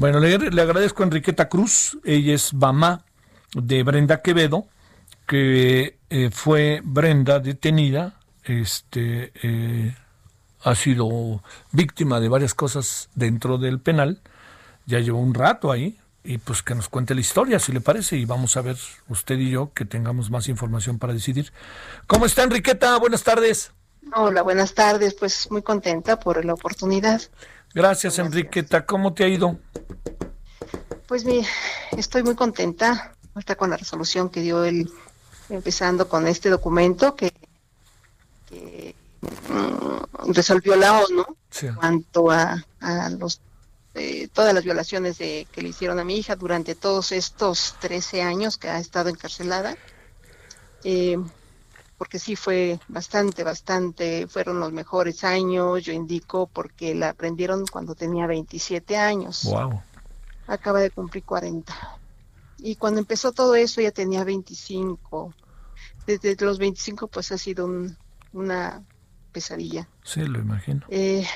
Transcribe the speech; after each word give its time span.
Bueno, 0.00 0.18
le, 0.18 0.32
agradezco 0.62 1.02
a 1.02 1.06
Enriqueta 1.06 1.50
Cruz. 1.50 1.98
Ella 2.04 2.32
es 2.32 2.54
mamá 2.54 3.04
de 3.52 3.82
Brenda 3.82 4.22
Quevedo, 4.22 4.66
que 5.26 5.98
eh, 6.08 6.30
fue 6.32 6.80
Brenda 6.82 7.38
detenida, 7.38 8.18
este, 8.44 9.30
eh, 9.42 9.94
ha 10.62 10.74
sido 10.74 11.42
víctima 11.72 12.18
de 12.18 12.30
varias 12.30 12.54
cosas 12.54 13.10
dentro 13.14 13.58
del 13.58 13.78
penal. 13.78 14.22
Ya 14.86 15.00
llevó 15.00 15.18
un 15.18 15.34
rato 15.34 15.70
ahí, 15.70 15.98
y 16.24 16.38
pues 16.38 16.62
que 16.62 16.74
nos 16.74 16.88
cuente 16.88 17.14
la 17.14 17.20
historia, 17.20 17.58
si 17.58 17.70
le 17.70 17.82
parece, 17.82 18.16
y 18.16 18.24
vamos 18.24 18.56
a 18.56 18.62
ver 18.62 18.78
usted 19.10 19.38
y 19.38 19.50
yo 19.50 19.70
que 19.74 19.84
tengamos 19.84 20.30
más 20.30 20.48
información 20.48 20.98
para 20.98 21.12
decidir. 21.12 21.52
¿Cómo 22.06 22.24
está 22.24 22.42
Enriqueta? 22.42 22.96
Buenas 22.96 23.22
tardes. 23.22 23.72
Hola, 24.16 24.40
buenas 24.40 24.72
tardes. 24.72 25.12
Pues 25.12 25.50
muy 25.50 25.60
contenta 25.60 26.18
por 26.18 26.42
la 26.42 26.54
oportunidad. 26.54 27.20
Gracias, 27.74 28.18
Enriqueta. 28.18 28.84
¿Cómo 28.84 29.14
te 29.14 29.24
ha 29.24 29.28
ido? 29.28 29.58
Pues 31.06 31.24
mi, 31.24 31.44
estoy 31.96 32.22
muy 32.22 32.34
contenta 32.34 33.14
ahorita 33.34 33.56
con 33.56 33.70
la 33.70 33.76
resolución 33.76 34.28
que 34.28 34.40
dio 34.40 34.64
él, 34.64 34.90
empezando 35.48 36.08
con 36.08 36.26
este 36.26 36.50
documento 36.50 37.14
que, 37.14 37.32
que 38.48 38.94
mm, 39.48 40.32
resolvió 40.32 40.76
la 40.76 41.00
ONU 41.00 41.24
en 41.62 41.74
cuanto 41.74 42.30
a, 42.30 42.64
a 42.80 43.10
los 43.10 43.40
eh, 43.94 44.28
todas 44.32 44.54
las 44.54 44.62
violaciones 44.62 45.18
de, 45.18 45.48
que 45.50 45.62
le 45.62 45.70
hicieron 45.70 45.98
a 45.98 46.04
mi 46.04 46.16
hija 46.16 46.36
durante 46.36 46.76
todos 46.76 47.10
estos 47.10 47.74
13 47.80 48.22
años 48.22 48.56
que 48.56 48.68
ha 48.68 48.78
estado 48.78 49.08
encarcelada. 49.08 49.76
Eh, 50.84 51.18
porque 52.00 52.18
sí 52.18 52.34
fue 52.34 52.80
bastante, 52.88 53.44
bastante, 53.44 54.26
fueron 54.26 54.58
los 54.58 54.72
mejores 54.72 55.22
años, 55.22 55.84
yo 55.84 55.92
indico, 55.92 56.46
porque 56.46 56.94
la 56.94 57.10
aprendieron 57.10 57.66
cuando 57.66 57.94
tenía 57.94 58.26
27 58.26 58.96
años. 58.96 59.44
Wow. 59.44 59.82
Acaba 60.46 60.80
de 60.80 60.90
cumplir 60.90 61.24
40. 61.24 61.74
Y 62.56 62.76
cuando 62.76 63.00
empezó 63.00 63.32
todo 63.32 63.54
eso 63.54 63.82
ya 63.82 63.90
tenía 63.90 64.24
25. 64.24 65.34
Desde 66.06 66.42
los 66.42 66.58
25 66.58 67.06
pues 67.08 67.32
ha 67.32 67.36
sido 67.36 67.68
una 68.32 68.82
pesadilla. 69.30 69.86
Sí, 70.02 70.22
lo 70.22 70.38
imagino. 70.38 70.86
Eh, 70.88 71.26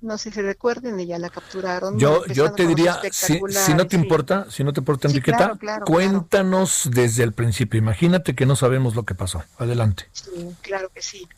no 0.00 0.18
sé 0.18 0.30
si 0.30 0.40
recuerden, 0.42 0.98
ella 1.00 1.18
la 1.18 1.30
capturaron. 1.30 1.98
Yo, 1.98 2.24
yo 2.26 2.52
te 2.52 2.66
diría, 2.66 3.00
si, 3.10 3.74
no 3.74 3.86
te 3.86 3.96
importa, 3.96 4.46
si 4.50 4.62
no 4.62 4.72
te 4.72 4.80
importa, 4.80 5.08
Enriqueta, 5.08 5.58
cuéntanos 5.84 6.88
desde 6.92 7.22
el 7.22 7.32
principio. 7.32 7.78
Imagínate 7.78 8.34
que 8.34 8.46
no 8.46 8.56
sabemos 8.56 8.94
lo 8.94 9.04
que 9.04 9.14
pasó. 9.14 9.42
Adelante. 9.58 10.08
Sí, 10.12 10.54
claro 10.62 10.90
que 10.94 11.02
sí. 11.02 11.28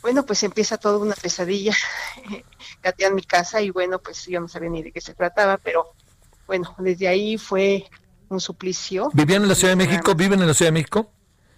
Bueno, 0.00 0.24
pues 0.24 0.42
empieza 0.44 0.78
toda 0.78 0.98
una 0.98 1.14
pesadilla. 1.14 1.74
en 2.98 3.14
mi 3.14 3.22
casa 3.22 3.60
y 3.60 3.70
bueno, 3.70 3.98
pues 3.98 4.26
yo 4.26 4.40
no 4.40 4.48
sabía 4.48 4.70
ni 4.70 4.82
de 4.82 4.92
qué 4.92 5.00
se 5.00 5.14
trataba, 5.14 5.58
pero 5.58 5.92
bueno, 6.46 6.74
desde 6.78 7.08
ahí 7.08 7.36
fue 7.36 7.84
un 8.28 8.40
suplicio. 8.40 9.10
¿Vivían 9.12 9.42
en 9.42 9.48
la 9.48 9.54
Ciudad 9.54 9.72
de 9.72 9.76
México? 9.76 10.14
¿Viven 10.14 10.40
en 10.40 10.46
la 10.46 10.54
Ciudad 10.54 10.68
de 10.68 10.72
México? 10.72 11.10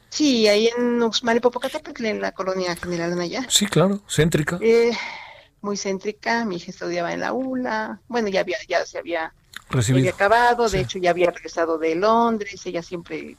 Sí, 0.09 0.49
ahí 0.49 0.69
en 0.77 1.01
Uxmal 1.03 1.37
y 1.37 1.41
Popocatépetl, 1.41 2.05
en 2.07 2.21
la 2.21 2.33
colonia 2.33 2.75
General 2.75 3.13
Anaya. 3.13 3.47
Sí, 3.49 3.67
claro, 3.67 4.01
céntrica. 4.09 4.59
Eh, 4.61 4.91
muy 5.63 5.77
céntrica, 5.77 6.45
mi 6.45 6.57
hija 6.57 6.71
estudiaba 6.71 7.13
en 7.13 7.21
la 7.21 7.33
ULA, 7.33 8.01
bueno, 8.09 8.29
ya 8.29 8.41
había, 8.41 8.59
ya 8.69 8.85
se 8.87 8.99
había, 8.99 9.33
Recibido. 9.69 10.11
acabado, 10.11 10.69
de 10.69 10.81
hecho 10.81 10.99
ya 10.99 11.11
había 11.11 11.31
regresado 11.31 11.79
de 11.79 11.95
Londres, 11.95 12.65
ella 12.67 12.83
siempre 12.83 13.37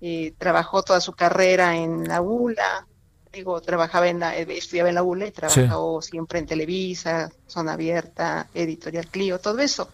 eh, 0.00 0.34
trabajó 0.38 0.82
toda 0.82 1.00
su 1.00 1.12
carrera 1.12 1.76
en 1.76 2.08
la 2.08 2.20
ULA, 2.20 2.86
digo, 3.32 3.60
trabajaba 3.60 4.08
en 4.08 4.20
la, 4.20 4.36
estudiaba 4.36 4.88
en 4.88 4.94
la 4.94 5.02
ULA 5.02 5.26
y 5.26 5.32
trabajó 5.32 6.00
siempre 6.00 6.38
en 6.38 6.46
Televisa, 6.46 7.30
Zona 7.46 7.74
Abierta, 7.74 8.48
Editorial 8.54 9.08
Clio, 9.08 9.38
todo 9.38 9.58
eso. 9.58 9.90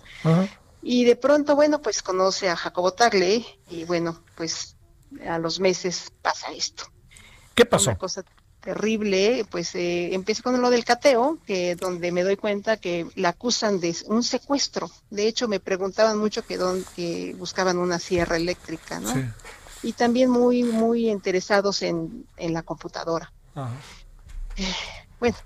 Y 0.82 1.04
de 1.04 1.16
pronto, 1.16 1.54
bueno, 1.54 1.80
pues 1.80 2.02
conoce 2.02 2.48
a 2.48 2.56
Jacobo 2.56 2.92
Tagle 2.92 3.44
y 3.68 3.84
bueno, 3.84 4.22
pues 4.36 4.76
a 5.28 5.38
los 5.38 5.60
meses 5.60 6.12
pasa 6.22 6.52
esto. 6.52 6.84
¿Qué 7.54 7.64
pasó? 7.64 7.90
Una 7.90 7.98
cosa 7.98 8.24
terrible, 8.62 9.44
pues 9.50 9.74
eh, 9.74 10.14
empiezo 10.14 10.42
con 10.42 10.60
lo 10.60 10.70
del 10.70 10.84
cateo, 10.84 11.38
que 11.46 11.74
donde 11.74 12.12
me 12.12 12.22
doy 12.22 12.36
cuenta 12.36 12.76
que 12.76 13.06
la 13.16 13.30
acusan 13.30 13.80
de 13.80 13.94
un 14.06 14.22
secuestro. 14.22 14.90
De 15.10 15.26
hecho, 15.26 15.48
me 15.48 15.60
preguntaban 15.60 16.16
mucho 16.18 16.46
que, 16.46 16.56
don, 16.56 16.84
que 16.96 17.34
buscaban 17.38 17.78
una 17.78 17.98
sierra 17.98 18.36
eléctrica, 18.36 19.00
¿no? 19.00 19.12
Y 19.82 19.92
también 19.92 20.30
muy, 20.30 20.62
muy 20.62 21.10
interesados 21.10 21.82
en, 21.82 22.24
en 22.36 22.54
la 22.54 22.62
computadora. 22.62 23.32
Eh, 24.56 24.74
bueno, 25.18 25.36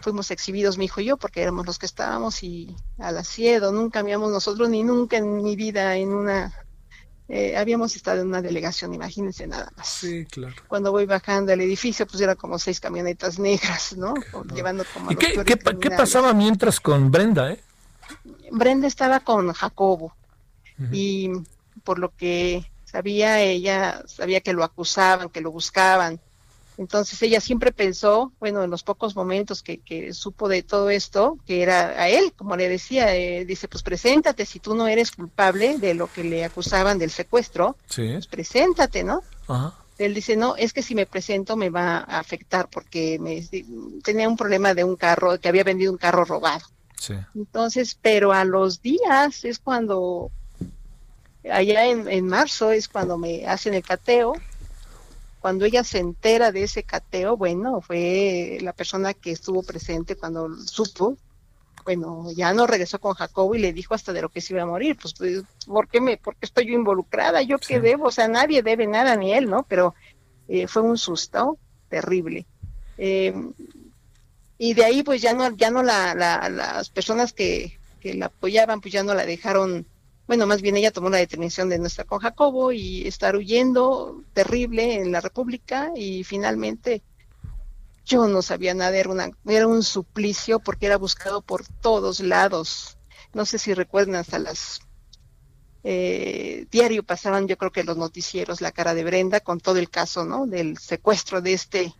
fuimos 0.00 0.30
exhibidos 0.30 0.78
mi 0.78 0.84
hijo 0.84 1.00
y 1.00 1.06
yo 1.06 1.16
porque 1.16 1.42
éramos 1.42 1.66
los 1.66 1.78
que 1.78 1.86
estábamos 1.86 2.42
y 2.44 2.76
al 2.98 3.18
asiedo, 3.18 3.72
nunca 3.72 3.98
habíamos 3.98 4.30
nosotros 4.30 4.68
ni 4.68 4.84
nunca 4.84 5.16
en 5.16 5.42
mi 5.42 5.56
vida 5.56 5.96
en 5.96 6.14
una 6.14 6.63
eh, 7.28 7.56
habíamos 7.56 7.96
estado 7.96 8.20
en 8.20 8.28
una 8.28 8.42
delegación, 8.42 8.92
imagínense 8.92 9.46
nada 9.46 9.72
más. 9.76 9.88
Sí, 9.88 10.26
claro. 10.26 10.54
Cuando 10.68 10.92
voy 10.92 11.06
bajando 11.06 11.52
al 11.52 11.60
edificio, 11.60 12.06
pues 12.06 12.20
eran 12.20 12.36
como 12.36 12.58
seis 12.58 12.80
camionetas 12.80 13.38
negras, 13.38 13.96
¿no? 13.96 14.14
Llevando 14.54 14.84
como... 14.92 15.10
¿Y 15.12 15.16
qué, 15.16 15.42
qué, 15.44 15.90
pasaba 15.90 16.34
mientras 16.34 16.80
con 16.80 17.10
Brenda, 17.10 17.52
eh? 17.52 17.60
Brenda 18.50 18.86
estaba 18.86 19.20
con 19.20 19.52
Jacobo 19.52 20.14
y 20.92 21.30
por 21.82 21.98
lo 21.98 22.14
que 22.14 22.70
sabía, 22.84 23.40
ella 23.40 24.02
sabía 24.06 24.40
que 24.40 24.52
lo 24.52 24.62
acusaban, 24.62 25.30
que 25.30 25.40
lo 25.40 25.50
buscaban, 25.50 26.20
entonces 26.76 27.20
ella 27.22 27.40
siempre 27.40 27.72
pensó, 27.72 28.32
bueno, 28.40 28.64
en 28.64 28.70
los 28.70 28.82
pocos 28.82 29.14
momentos 29.14 29.62
que, 29.62 29.78
que 29.78 30.12
supo 30.12 30.48
de 30.48 30.62
todo 30.62 30.90
esto, 30.90 31.38
que 31.46 31.62
era 31.62 31.90
a 31.90 32.08
él, 32.08 32.32
como 32.36 32.56
le 32.56 32.68
decía, 32.68 33.14
eh, 33.14 33.44
dice, 33.44 33.68
pues 33.68 33.82
preséntate, 33.82 34.44
si 34.44 34.58
tú 34.58 34.74
no 34.74 34.88
eres 34.88 35.12
culpable 35.12 35.78
de 35.78 35.94
lo 35.94 36.12
que 36.12 36.24
le 36.24 36.44
acusaban 36.44 36.98
del 36.98 37.10
secuestro, 37.10 37.76
pues 37.94 38.26
preséntate, 38.26 39.04
¿no? 39.04 39.22
Él 39.98 40.14
dice, 40.14 40.36
no, 40.36 40.56
es 40.56 40.72
que 40.72 40.82
si 40.82 40.96
me 40.96 41.06
presento 41.06 41.56
me 41.56 41.70
va 41.70 41.98
a 41.98 42.18
afectar 42.18 42.68
porque 42.68 43.18
me, 43.20 43.46
tenía 44.02 44.28
un 44.28 44.36
problema 44.36 44.74
de 44.74 44.82
un 44.82 44.96
carro, 44.96 45.38
que 45.38 45.48
había 45.48 45.62
vendido 45.62 45.92
un 45.92 45.98
carro 45.98 46.24
robado. 46.24 46.66
Sí. 46.98 47.14
Entonces, 47.36 47.96
pero 48.02 48.32
a 48.32 48.44
los 48.44 48.82
días 48.82 49.44
es 49.44 49.60
cuando, 49.60 50.32
allá 51.48 51.86
en, 51.86 52.08
en 52.08 52.26
marzo 52.26 52.72
es 52.72 52.88
cuando 52.88 53.16
me 53.16 53.46
hacen 53.46 53.74
el 53.74 53.84
cateo 53.84 54.34
cuando 55.44 55.66
ella 55.66 55.84
se 55.84 55.98
entera 55.98 56.52
de 56.52 56.62
ese 56.62 56.84
cateo, 56.84 57.36
bueno, 57.36 57.82
fue 57.82 58.56
la 58.62 58.72
persona 58.72 59.12
que 59.12 59.30
estuvo 59.30 59.62
presente 59.62 60.16
cuando 60.16 60.48
supo, 60.64 61.18
bueno, 61.84 62.32
ya 62.34 62.54
no 62.54 62.66
regresó 62.66 62.98
con 62.98 63.12
Jacobo 63.12 63.54
y 63.54 63.58
le 63.58 63.74
dijo 63.74 63.92
hasta 63.92 64.14
de 64.14 64.22
lo 64.22 64.30
que 64.30 64.40
se 64.40 64.54
iba 64.54 64.62
a 64.62 64.66
morir, 64.66 64.96
pues, 64.98 65.12
pues 65.12 65.42
¿por 65.66 65.86
qué 65.88 66.00
me, 66.00 66.16
por 66.16 66.34
qué 66.36 66.46
estoy 66.46 66.68
yo 66.68 66.72
involucrada? 66.72 67.42
¿Yo 67.42 67.58
qué 67.58 67.78
debo? 67.78 68.06
O 68.06 68.10
sea, 68.10 68.26
nadie 68.26 68.62
debe 68.62 68.86
nada, 68.86 69.16
ni 69.16 69.34
él, 69.34 69.50
¿no? 69.50 69.66
Pero 69.68 69.94
eh, 70.48 70.66
fue 70.66 70.80
un 70.80 70.96
susto 70.96 71.58
terrible. 71.90 72.46
Eh, 72.96 73.34
y 74.56 74.72
de 74.72 74.84
ahí, 74.86 75.02
pues 75.02 75.20
ya 75.20 75.34
no, 75.34 75.54
ya 75.54 75.70
no 75.70 75.82
la, 75.82 76.14
las 76.14 76.88
personas 76.88 77.34
que, 77.34 77.78
que 78.00 78.14
la 78.14 78.26
apoyaban, 78.26 78.80
pues 78.80 78.94
ya 78.94 79.02
no 79.02 79.12
la 79.12 79.26
dejaron 79.26 79.84
bueno, 80.26 80.46
más 80.46 80.62
bien 80.62 80.76
ella 80.76 80.90
tomó 80.90 81.10
la 81.10 81.18
determinación 81.18 81.68
de 81.68 81.78
no 81.78 81.86
estar 81.86 82.06
con 82.06 82.18
Jacobo 82.18 82.72
y 82.72 83.06
estar 83.06 83.36
huyendo 83.36 84.22
terrible 84.32 84.94
en 84.94 85.12
la 85.12 85.20
República 85.20 85.90
y 85.94 86.24
finalmente 86.24 87.02
yo 88.06 88.26
no 88.26 88.40
sabía 88.42 88.74
nada, 88.74 88.96
era, 88.96 89.10
una, 89.10 89.30
era 89.46 89.66
un 89.66 89.82
suplicio 89.82 90.60
porque 90.60 90.86
era 90.86 90.96
buscado 90.96 91.42
por 91.42 91.66
todos 91.66 92.20
lados. 92.20 92.96
No 93.34 93.44
sé 93.44 93.58
si 93.58 93.74
recuerdan 93.74 94.16
hasta 94.16 94.38
las 94.38 94.80
eh, 95.82 96.66
diario 96.70 97.02
pasaban 97.02 97.46
yo 97.46 97.58
creo 97.58 97.70
que 97.70 97.84
los 97.84 97.98
noticieros 97.98 98.62
la 98.62 98.72
cara 98.72 98.94
de 98.94 99.04
Brenda 99.04 99.40
con 99.40 99.60
todo 99.60 99.76
el 99.76 99.90
caso, 99.90 100.24
¿no? 100.24 100.46
Del 100.46 100.78
secuestro 100.78 101.42
de 101.42 101.52
este 101.52 101.92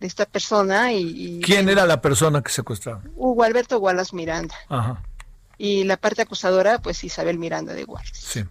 de 0.00 0.06
esta 0.06 0.26
persona 0.26 0.92
y, 0.92 1.40
¿Quién 1.42 1.68
era 1.68 1.86
la 1.86 2.00
persona 2.02 2.42
que 2.42 2.50
secuestraba? 2.50 3.02
Hugo 3.14 3.42
Alberto 3.42 3.78
Wallace 3.78 4.14
Miranda. 4.14 4.54
Ajá 4.68 5.02
y 5.58 5.84
la 5.84 5.96
parte 5.96 6.22
acusadora, 6.22 6.80
pues 6.80 7.02
Isabel 7.04 7.38
Miranda 7.38 7.74
de 7.74 7.84
Guardia. 7.84 8.12
Sí. 8.14 8.44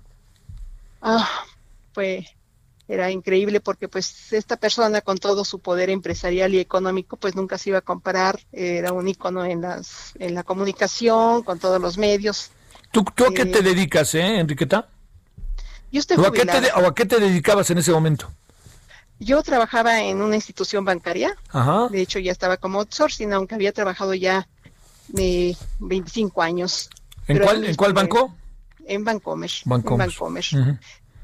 Ah, 1.01 1.29
fue 1.93 2.25
era 2.87 3.09
increíble 3.09 3.61
porque 3.61 3.87
pues 3.87 4.31
esta 4.31 4.57
persona 4.57 5.01
con 5.01 5.17
todo 5.17 5.43
su 5.43 5.59
poder 5.59 5.89
empresarial 5.89 6.53
y 6.53 6.59
económico 6.59 7.17
pues 7.17 7.35
nunca 7.35 7.57
se 7.57 7.71
iba 7.71 7.79
a 7.79 7.81
comparar, 7.81 8.39
era 8.51 8.93
un 8.93 9.07
ícono 9.07 9.43
en, 9.43 9.61
las, 9.61 10.13
en 10.19 10.35
la 10.35 10.43
comunicación, 10.43 11.43
con 11.43 11.57
todos 11.57 11.81
los 11.81 11.97
medios. 11.97 12.51
¿Tú, 12.91 13.03
tú 13.03 13.25
a 13.25 13.33
qué 13.33 13.45
te 13.45 13.59
eh, 13.59 13.63
dedicas, 13.63 14.13
eh, 14.15 14.39
Enriqueta? 14.39 14.87
Yo 15.91 15.99
estoy 15.99 16.17
¿O 16.17 16.27
a, 16.27 16.31
qué 16.31 16.45
te, 16.45 16.71
¿O 16.73 16.87
a 16.87 16.93
qué 16.93 17.05
te 17.05 17.19
dedicabas 17.19 17.69
en 17.71 17.79
ese 17.79 17.91
momento? 17.91 18.31
Yo 19.19 19.41
trabajaba 19.41 20.01
en 20.01 20.21
una 20.21 20.35
institución 20.35 20.85
bancaria, 20.85 21.35
Ajá. 21.49 21.87
de 21.89 22.01
hecho 22.01 22.19
ya 22.19 22.31
estaba 22.31 22.57
como 22.57 22.79
outsourcing, 22.79 23.33
aunque 23.33 23.55
había 23.55 23.71
trabajado 23.71 24.13
ya 24.13 24.47
de 25.07 25.55
25 25.79 26.41
años. 26.41 26.89
¿En 27.27 27.39
cuál, 27.39 27.65
¿en 27.65 27.75
cuál 27.75 27.93
banco? 27.93 28.35
En 28.85 29.03
Bancomer. 29.03 29.51
Bancomer. 29.65 30.03
En 30.03 30.09
Bancomer 30.09 30.45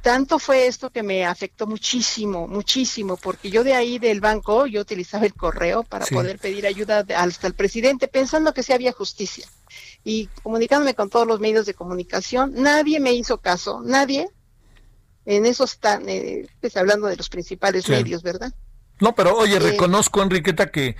tanto 0.01 0.39
fue 0.39 0.67
esto 0.67 0.89
que 0.89 1.03
me 1.03 1.25
afectó 1.25 1.67
muchísimo, 1.67 2.47
muchísimo, 2.47 3.17
porque 3.17 3.49
yo 3.49 3.63
de 3.63 3.75
ahí 3.75 3.99
del 3.99 4.19
banco, 4.19 4.65
yo 4.65 4.81
utilizaba 4.81 5.25
el 5.25 5.33
correo 5.33 5.83
para 5.83 6.05
poder 6.07 6.39
pedir 6.39 6.65
ayuda 6.65 7.05
hasta 7.15 7.47
el 7.47 7.53
presidente, 7.53 8.07
pensando 8.07 8.53
que 8.53 8.63
sí 8.63 8.73
había 8.73 8.91
justicia. 8.91 9.47
Y 10.03 10.27
comunicándome 10.41 10.95
con 10.95 11.09
todos 11.09 11.27
los 11.27 11.39
medios 11.39 11.65
de 11.65 11.75
comunicación, 11.75 12.53
nadie 12.55 12.99
me 12.99 13.13
hizo 13.13 13.37
caso, 13.37 13.81
nadie, 13.85 14.27
en 15.25 15.45
esos 15.45 15.77
tan, 15.77 16.09
eh, 16.09 16.47
pues 16.59 16.75
hablando 16.77 17.07
de 17.07 17.15
los 17.15 17.29
principales 17.29 17.87
medios, 17.87 18.23
¿verdad? 18.23 18.51
No, 18.99 19.13
pero 19.13 19.37
oye, 19.37 19.57
eh, 19.57 19.59
reconozco, 19.59 20.23
Enriqueta, 20.23 20.71
que 20.71 20.95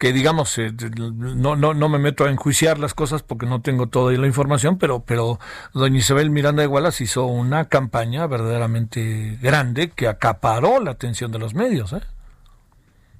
que 0.00 0.14
digamos, 0.14 0.56
eh, 0.56 0.72
no, 0.96 1.56
no, 1.56 1.74
no 1.74 1.88
me 1.90 1.98
meto 1.98 2.24
a 2.24 2.30
enjuiciar 2.30 2.78
las 2.78 2.94
cosas 2.94 3.22
porque 3.22 3.44
no 3.44 3.60
tengo 3.60 3.86
toda 3.86 4.14
la 4.14 4.26
información, 4.26 4.78
pero, 4.78 5.00
pero 5.00 5.38
doña 5.74 5.98
Isabel 5.98 6.30
Miranda 6.30 6.62
de 6.62 6.68
Wallace 6.68 7.04
hizo 7.04 7.26
una 7.26 7.66
campaña 7.66 8.26
verdaderamente 8.26 9.38
grande 9.42 9.90
que 9.90 10.08
acaparó 10.08 10.80
la 10.80 10.92
atención 10.92 11.30
de 11.32 11.38
los 11.38 11.52
medios. 11.52 11.92
¿eh? 11.92 12.00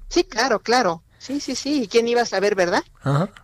Sí, 0.09 0.23
claro, 0.23 0.57
claro. 0.57 1.03
Sí, 1.19 1.39
sí, 1.39 1.53
sí. 1.53 1.83
¿Y 1.83 1.87
quién 1.87 2.07
iba 2.07 2.23
a 2.23 2.25
saber, 2.25 2.55
verdad? 2.55 2.83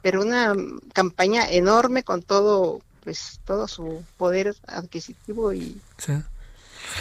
Pero 0.02 0.24
una 0.24 0.56
campaña 0.94 1.48
enorme 1.48 2.02
con 2.02 2.24
todo, 2.24 2.82
pues, 3.04 3.40
todo 3.46 3.68
su 3.68 4.04
poder 4.18 4.56
adquisitivo 4.66 5.54
y, 5.54 5.80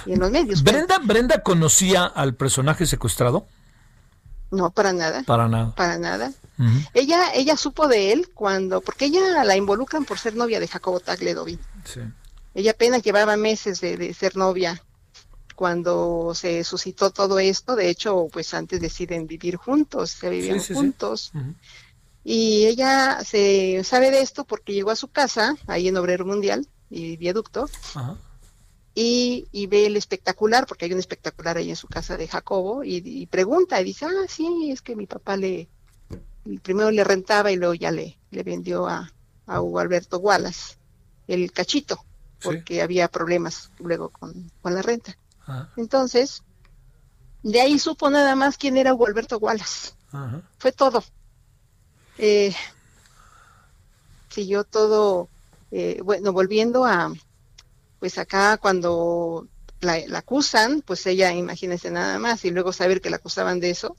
y 0.05 0.13
en 0.13 0.21
los 0.21 0.31
medios. 0.31 0.61
Pues. 0.61 0.75
¿Brenda, 0.75 0.99
¿Brenda 0.99 1.43
conocía 1.43 2.05
al 2.05 2.35
personaje 2.35 2.85
secuestrado? 2.85 3.47
No, 4.51 4.71
para 4.71 4.93
nada. 4.93 5.23
Para 5.25 5.49
nada. 5.49 5.75
Para 5.75 5.99
nada. 5.99 6.33
Ella 6.95 7.33
ella 7.35 7.57
supo 7.57 7.87
de 7.87 8.13
él 8.13 8.31
cuando, 8.33 8.81
porque 8.81 9.07
ella 9.07 9.45
la 9.45 9.57
involucran 9.57 10.07
por 10.07 10.19
ser 10.19 10.37
novia 10.37 10.59
de 10.59 10.69
Jacobo 10.69 11.01
Tagledovin. 11.01 11.59
Sí. 11.85 12.01
Ella 12.55 12.71
apenas 12.71 13.03
llevaba 13.03 13.37
meses 13.37 13.81
de, 13.83 14.15
ser 14.15 14.37
novia 14.37 14.83
cuando 15.55 16.33
se 16.35 16.65
suscitó 16.65 17.11
todo 17.11 17.39
esto. 17.39 17.77
De 17.77 17.91
hecho, 17.91 18.29
pues 18.33 18.55
antes 18.55 18.81
deciden 18.81 19.27
vivir 19.27 19.57
juntos, 19.57 20.13
se 20.13 20.31
vivían 20.31 20.63
juntos. 20.63 21.33
Y 22.25 22.65
ella 22.67 23.23
se 23.25 23.85
sabe 23.85 24.11
de 24.11 24.23
esto 24.23 24.45
porque 24.45 24.73
llegó 24.73 24.91
a 24.91 24.97
su 24.97 25.09
casa, 25.09 25.57
ahí 25.67 25.89
en 25.89 25.97
Obrero 25.99 26.25
Mundial 26.25 26.67
y 26.89 27.17
Viaducto, 27.19 27.69
Ajá 27.95 28.17
y, 28.99 29.67
ve 29.67 29.85
el 29.85 29.97
espectacular, 29.97 30.67
porque 30.67 30.87
hay 30.87 30.93
un 30.95 30.99
espectacular 30.99 31.59
ahí 31.59 31.69
en 31.69 31.77
su 31.77 31.87
casa 31.87 32.17
de 32.17 32.27
Jacobo, 32.27 32.83
y, 32.83 33.27
pregunta, 33.27 33.79
y 33.79 33.85
dice, 33.85 34.07
ah, 34.07 34.25
sí, 34.27 34.71
es 34.71 34.81
que 34.81 34.97
mi 34.97 35.07
papá 35.07 35.37
le, 35.37 35.69
primero 36.63 36.91
le 36.91 37.05
rentaba 37.05 37.53
y 37.53 37.57
luego 37.57 37.75
ya 37.75 37.91
le, 37.91 38.19
le 38.31 38.43
vendió 38.43 38.89
a, 38.89 39.13
a 39.47 39.61
Hugo 39.61 39.81
Alberto 39.81 40.19
Wallace 40.19 40.77
el 41.29 41.53
cachito, 41.53 42.03
porque 42.43 42.81
había 42.81 43.09
problemas 43.09 43.71
luego 43.81 44.09
con, 44.09 44.51
la 44.63 44.81
renta. 44.81 45.19
Entonces, 45.77 46.43
de 47.43 47.61
ahí 47.61 47.79
supo 47.79 48.09
nada 48.09 48.35
más 48.35 48.57
quién 48.57 48.79
era 48.79 48.95
Hugo 48.95 49.09
Alberto 49.09 49.37
Wallace. 49.37 49.93
Fue 50.59 50.73
todo. 50.73 51.05
Eh, 52.17 52.55
siguió 54.31 54.65
todo, 54.65 55.29
eh, 55.71 56.01
bueno, 56.03 56.33
volviendo 56.33 56.87
a, 56.87 57.13
pues 57.99 58.19
acá 58.19 58.59
cuando 58.59 59.47
la, 59.81 60.03
acusan, 60.15 60.83
pues 60.83 61.07
ella, 61.07 61.33
imagínese 61.33 61.91
nada 61.91 62.19
más, 62.19 62.45
y 62.45 62.51
luego 62.51 62.73
saber 62.73 63.01
que 63.01 63.11
la 63.11 63.17
acusaban 63.17 63.61
de 63.61 63.71
eso, 63.71 63.97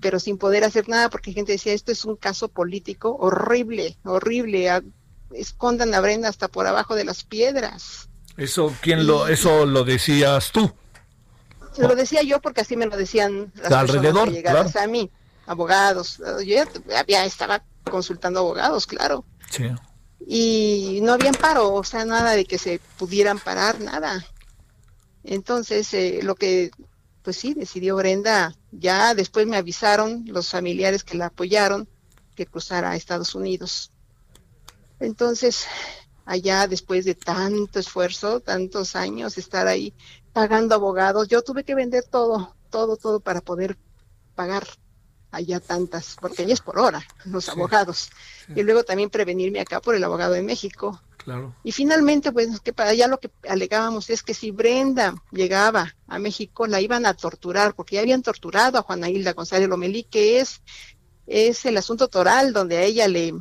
pero 0.00 0.18
sin 0.18 0.38
poder 0.38 0.64
hacer 0.64 0.88
nada, 0.88 1.10
porque 1.10 1.32
gente 1.32 1.52
decía, 1.52 1.74
esto 1.74 1.92
es 1.92 2.06
un 2.06 2.16
caso 2.16 2.48
político 2.48 3.14
horrible, 3.16 3.98
horrible, 4.04 4.70
escondan 5.32 5.92
a 5.92 6.00
Brenda 6.00 6.28
hasta 6.28 6.48
por 6.48 6.66
abajo 6.66 6.94
de 6.94 7.04
las 7.04 7.22
piedras. 7.24 8.08
Eso, 8.38 8.74
¿quién 8.80 9.06
lo, 9.06 9.28
eso 9.28 9.66
lo 9.66 9.84
decías 9.84 10.52
tú? 10.52 10.72
Lo 11.76 11.94
decía 11.94 12.22
yo 12.22 12.40
porque 12.40 12.62
así 12.62 12.76
me 12.76 12.86
lo 12.86 12.96
decían 12.96 13.52
las 13.56 13.70
alrededor, 13.70 14.32
personas 14.32 14.76
a 14.76 14.86
mí, 14.86 15.10
abogados. 15.46 16.18
Yo 16.18 16.64
ya, 16.88 17.04
ya 17.06 17.24
estaba 17.24 17.62
consultando 17.84 18.40
abogados, 18.40 18.86
claro. 18.86 19.24
Sí 19.50 19.64
y 20.26 21.00
no 21.02 21.12
había 21.12 21.30
amparo, 21.30 21.72
o 21.72 21.84
sea, 21.84 22.04
nada 22.04 22.32
de 22.32 22.44
que 22.44 22.58
se 22.58 22.80
pudieran 22.98 23.38
parar, 23.38 23.80
nada. 23.80 24.26
Entonces, 25.24 25.92
eh, 25.94 26.20
lo 26.22 26.34
que, 26.34 26.70
pues 27.22 27.36
sí, 27.36 27.54
decidió 27.54 27.96
Brenda, 27.96 28.54
ya 28.72 29.14
después 29.14 29.46
me 29.46 29.56
avisaron 29.56 30.24
los 30.26 30.50
familiares 30.50 31.04
que 31.04 31.16
la 31.16 31.26
apoyaron 31.26 31.88
que 32.34 32.46
cruzara 32.46 32.90
a 32.90 32.96
Estados 32.96 33.34
Unidos. 33.34 33.92
Entonces, 35.00 35.66
allá 36.24 36.66
después 36.66 37.04
de 37.04 37.14
tanto 37.14 37.78
esfuerzo, 37.78 38.40
tantos 38.40 38.96
años, 38.96 39.38
estar 39.38 39.66
ahí 39.66 39.94
pagando 40.32 40.74
abogados, 40.74 41.28
yo 41.28 41.42
tuve 41.42 41.64
que 41.64 41.74
vender 41.74 42.04
todo, 42.04 42.54
todo, 42.70 42.96
todo 42.96 43.20
para 43.20 43.40
poder 43.40 43.76
pagar 44.34 44.66
allá 45.30 45.60
tantas, 45.60 46.16
porque 46.20 46.42
allá 46.42 46.54
es 46.54 46.60
por 46.60 46.78
hora, 46.78 47.06
los 47.24 47.48
abogados. 47.48 48.10
Y 48.54 48.62
luego 48.62 48.84
también 48.84 49.10
prevenirme 49.10 49.60
acá 49.60 49.80
por 49.80 49.94
el 49.94 50.04
abogado 50.04 50.32
de 50.32 50.42
México. 50.42 51.00
Claro. 51.18 51.54
Y 51.62 51.72
finalmente, 51.72 52.32
pues 52.32 52.60
que 52.60 52.72
para 52.72 52.90
allá 52.90 53.06
lo 53.08 53.20
que 53.20 53.30
alegábamos 53.48 54.08
es 54.08 54.22
que 54.22 54.32
si 54.32 54.50
Brenda 54.50 55.14
llegaba 55.30 55.94
a 56.06 56.18
México, 56.18 56.66
la 56.66 56.80
iban 56.80 57.04
a 57.04 57.14
torturar, 57.14 57.74
porque 57.74 57.96
ya 57.96 58.02
habían 58.02 58.22
torturado 58.22 58.78
a 58.78 58.82
Juana 58.82 59.10
Hilda 59.10 59.34
González 59.34 59.68
Lomelí, 59.68 60.04
que 60.04 60.40
es, 60.40 60.62
es 61.26 61.66
el 61.66 61.76
asunto 61.76 62.08
toral 62.08 62.52
donde 62.52 62.78
a 62.78 62.82
ella 62.82 63.06
le, 63.08 63.34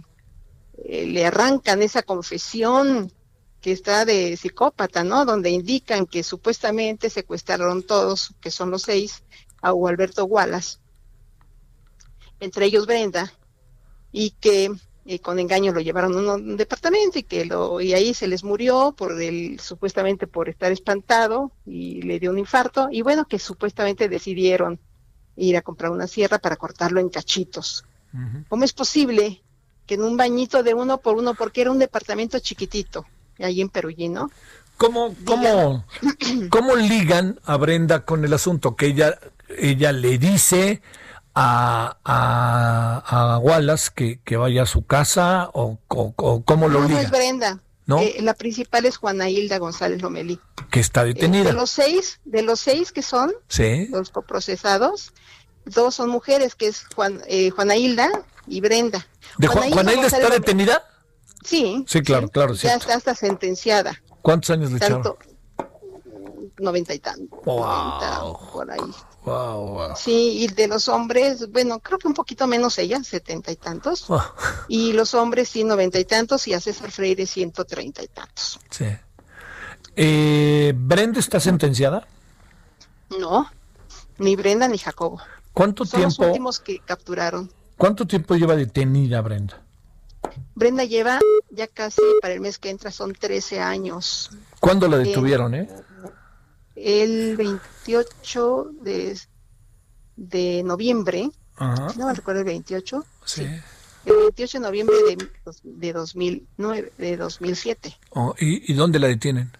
eh, 0.83 1.05
le 1.05 1.25
arrancan 1.25 1.81
esa 1.81 2.03
confesión 2.03 3.13
que 3.61 3.71
está 3.71 4.03
de 4.03 4.35
psicópata, 4.35 5.03
¿no? 5.03 5.23
Donde 5.23 5.49
indican 5.49 6.05
que 6.05 6.23
supuestamente 6.23 7.09
secuestraron 7.09 7.83
todos, 7.83 8.33
que 8.41 8.51
son 8.51 8.71
los 8.71 8.83
seis, 8.83 9.23
a 9.61 9.69
Alberto 9.69 10.25
Wallace 10.25 10.77
entre 12.39 12.65
ellos 12.65 12.85
Brenda, 12.85 13.31
y 14.11 14.31
que 14.31 14.71
eh, 15.05 15.19
con 15.19 15.39
engaño 15.39 15.71
lo 15.71 15.79
llevaron 15.79 16.27
a 16.27 16.33
un 16.33 16.57
departamento 16.57 17.17
y 17.17 17.23
que 17.23 17.45
lo 17.45 17.79
y 17.79 17.93
ahí 17.93 18.13
se 18.13 18.27
les 18.27 18.43
murió 18.43 18.93
por 18.97 19.21
el 19.21 19.57
supuestamente 19.59 20.27
por 20.27 20.49
estar 20.49 20.71
espantado 20.71 21.51
y 21.65 22.01
le 22.01 22.19
dio 22.19 22.31
un 22.31 22.39
infarto 22.39 22.89
y 22.91 23.03
bueno 23.03 23.25
que 23.25 23.39
supuestamente 23.39 24.09
decidieron 24.09 24.79
ir 25.37 25.55
a 25.55 25.61
comprar 25.61 25.91
una 25.91 26.07
sierra 26.07 26.39
para 26.39 26.57
cortarlo 26.57 26.99
en 26.99 27.09
cachitos. 27.09 27.85
¿Cómo 28.49 28.63
es 28.63 28.73
posible 28.73 29.43
que 29.85 29.93
en 29.93 30.03
un 30.03 30.17
bañito 30.17 30.63
de 30.63 30.73
uno 30.73 30.97
por 30.97 31.15
uno 31.15 31.35
porque 31.35 31.61
era 31.61 31.71
un 31.71 31.79
departamento 31.79 32.39
chiquitito 32.39 33.05
ahí 33.39 33.61
en 33.61 33.69
Perullino? 33.69 34.29
¿Cómo, 34.75 35.15
cómo, 35.23 35.85
¿Cómo 36.49 36.75
ligan 36.75 37.39
a 37.45 37.57
Brenda 37.57 38.03
con 38.03 38.25
el 38.25 38.33
asunto? 38.33 38.75
Que 38.75 38.87
ella, 38.87 39.17
ella 39.57 39.91
le 39.91 40.17
dice 40.17 40.81
a, 41.39 43.03
a, 43.05 43.37
Wallace 43.39 43.91
que, 43.93 44.19
que, 44.23 44.37
vaya 44.37 44.63
a 44.63 44.65
su 44.65 44.85
casa 44.85 45.49
o, 45.53 45.77
o, 45.87 46.43
cómo 46.43 46.67
lo 46.67 46.87
no, 46.87 46.97
es 46.97 47.11
Brenda. 47.11 47.59
¿No? 47.85 47.99
Eh, 47.99 48.17
la 48.21 48.33
principal 48.33 48.85
es 48.85 48.97
Juana 48.97 49.29
Hilda 49.29 49.59
González 49.59 50.01
Lomelí. 50.01 50.39
Que 50.71 50.81
está 50.81 51.05
detenida. 51.05 51.45
de 51.45 51.53
los 51.53 51.69
seis, 51.69 52.19
de 52.25 52.41
los 52.41 52.59
seis 52.59 52.91
que 52.91 53.01
son 53.01 53.33
los 53.89 54.09
coprocesados, 54.09 55.13
dos 55.63 55.95
son 55.95 56.09
mujeres, 56.09 56.55
que 56.55 56.67
es 56.67 56.85
Juan, 56.95 57.21
eh, 57.27 57.49
Juana 57.51 57.77
Hilda 57.77 58.09
y 58.45 58.59
Brenda. 58.59 59.07
¿De 59.37 59.47
Juana, 59.47 59.93
Hilda, 59.93 60.07
está 60.07 60.29
detenida? 60.29 60.83
Sí. 61.45 61.85
Sí, 61.87 62.01
claro, 62.01 62.27
claro. 62.27 62.53
Ya 62.55 62.75
está 62.75 62.95
hasta 62.95 63.15
sentenciada. 63.15 64.01
¿Cuántos 64.21 64.49
años 64.49 64.71
le 64.71 64.77
echaron? 64.77 65.03
Noventa 66.57 66.93
y 66.93 66.99
tantos. 66.99 67.39
por 67.43 68.71
ahí. 68.71 68.81
Wow, 69.27 69.93
Sí, 69.97 70.43
y 70.43 70.47
de 70.47 70.69
los 70.69 70.87
hombres, 70.87 71.51
bueno, 71.51 71.79
creo 71.79 71.97
que 71.97 72.07
un 72.07 72.13
poquito 72.13 72.47
menos 72.47 72.77
ella, 72.77 73.03
setenta 73.03 73.51
y 73.51 73.57
tantos. 73.57 74.07
Y 74.69 74.93
los 74.93 75.13
hombres 75.13 75.49
sí, 75.49 75.65
noventa 75.65 75.99
y 75.99 76.05
tantos, 76.05 76.47
y 76.47 76.53
a 76.53 76.61
César 76.61 76.91
Freire 76.91 77.25
ciento 77.25 77.65
treinta 77.65 78.01
y 78.01 78.07
tantos. 78.07 78.57
Sí. 78.69 78.85
Eh, 79.97 80.73
¿Brenda 80.77 81.19
está 81.19 81.41
sentenciada? 81.41 82.07
No, 83.19 83.51
ni 84.17 84.37
Brenda 84.37 84.67
ni 84.69 84.77
Jacobo. 84.77 85.19
¿Cuánto 85.51 85.83
Son 85.85 85.99
tiempo? 85.99 86.15
los 86.21 86.27
últimos 86.29 86.59
que 86.61 86.79
capturaron. 86.79 87.51
¿Cuánto 87.75 88.07
tiempo 88.07 88.35
lleva 88.35 88.55
detenida 88.55 89.19
Brenda? 89.19 89.61
Brenda 90.55 90.85
lleva 90.85 91.19
ya 91.49 91.67
casi 91.67 92.01
para 92.21 92.33
el 92.33 92.39
mes 92.39 92.59
que 92.59 92.69
entra 92.69 92.91
son 92.91 93.13
13 93.13 93.59
años. 93.59 94.29
¿Cuándo 94.61 94.87
la 94.87 94.97
detuvieron, 94.97 95.53
eh? 95.53 95.67
El 96.77 97.35
28 97.37 98.69
de, 98.81 99.19
de 100.15 100.63
noviembre, 100.63 101.29
Ajá. 101.55 101.89
si 101.89 101.97
no 101.99 102.05
me 102.07 102.13
recuerdo 102.13 102.41
el 102.41 102.45
28, 102.45 103.03
Sí. 103.25 103.41
el 104.05 104.15
28 104.15 104.57
de 104.59 104.61
noviembre 104.61 104.95
de, 105.07 105.27
de 105.63 105.93
2009, 105.93 106.93
de 106.97 107.17
2007, 107.17 107.97
Oh, 108.11 108.35
¿y, 108.39 108.71
¿Y 108.71 108.75
dónde 108.75 108.99
la 108.99 109.07
detienen? 109.07 109.51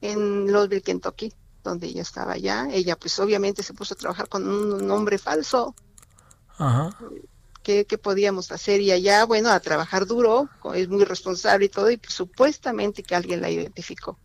en 0.00 0.52
Louisville, 0.52 0.82
Kentucky, 0.82 1.32
donde 1.62 1.86
ella 1.86 2.02
estaba 2.02 2.32
allá. 2.32 2.68
Ella 2.70 2.94
pues 2.96 3.18
obviamente 3.20 3.62
se 3.62 3.72
puso 3.72 3.94
a 3.94 3.96
trabajar 3.96 4.28
con 4.28 4.46
un 4.46 4.86
nombre 4.86 5.16
falso. 5.16 5.74
Ajá. 6.58 6.90
¿Qué, 7.62 7.86
qué 7.86 7.96
podíamos 7.96 8.52
hacer? 8.52 8.82
Y 8.82 8.90
allá, 8.92 9.24
bueno, 9.24 9.48
a 9.48 9.60
trabajar 9.60 10.04
duro, 10.04 10.50
es 10.74 10.88
muy 10.90 11.04
responsable 11.04 11.64
y 11.64 11.68
todo, 11.70 11.90
y 11.90 11.96
pues, 11.96 12.12
supuestamente 12.12 13.02
que 13.02 13.14
alguien 13.14 13.40
la 13.40 13.48
identificó. 13.50 14.18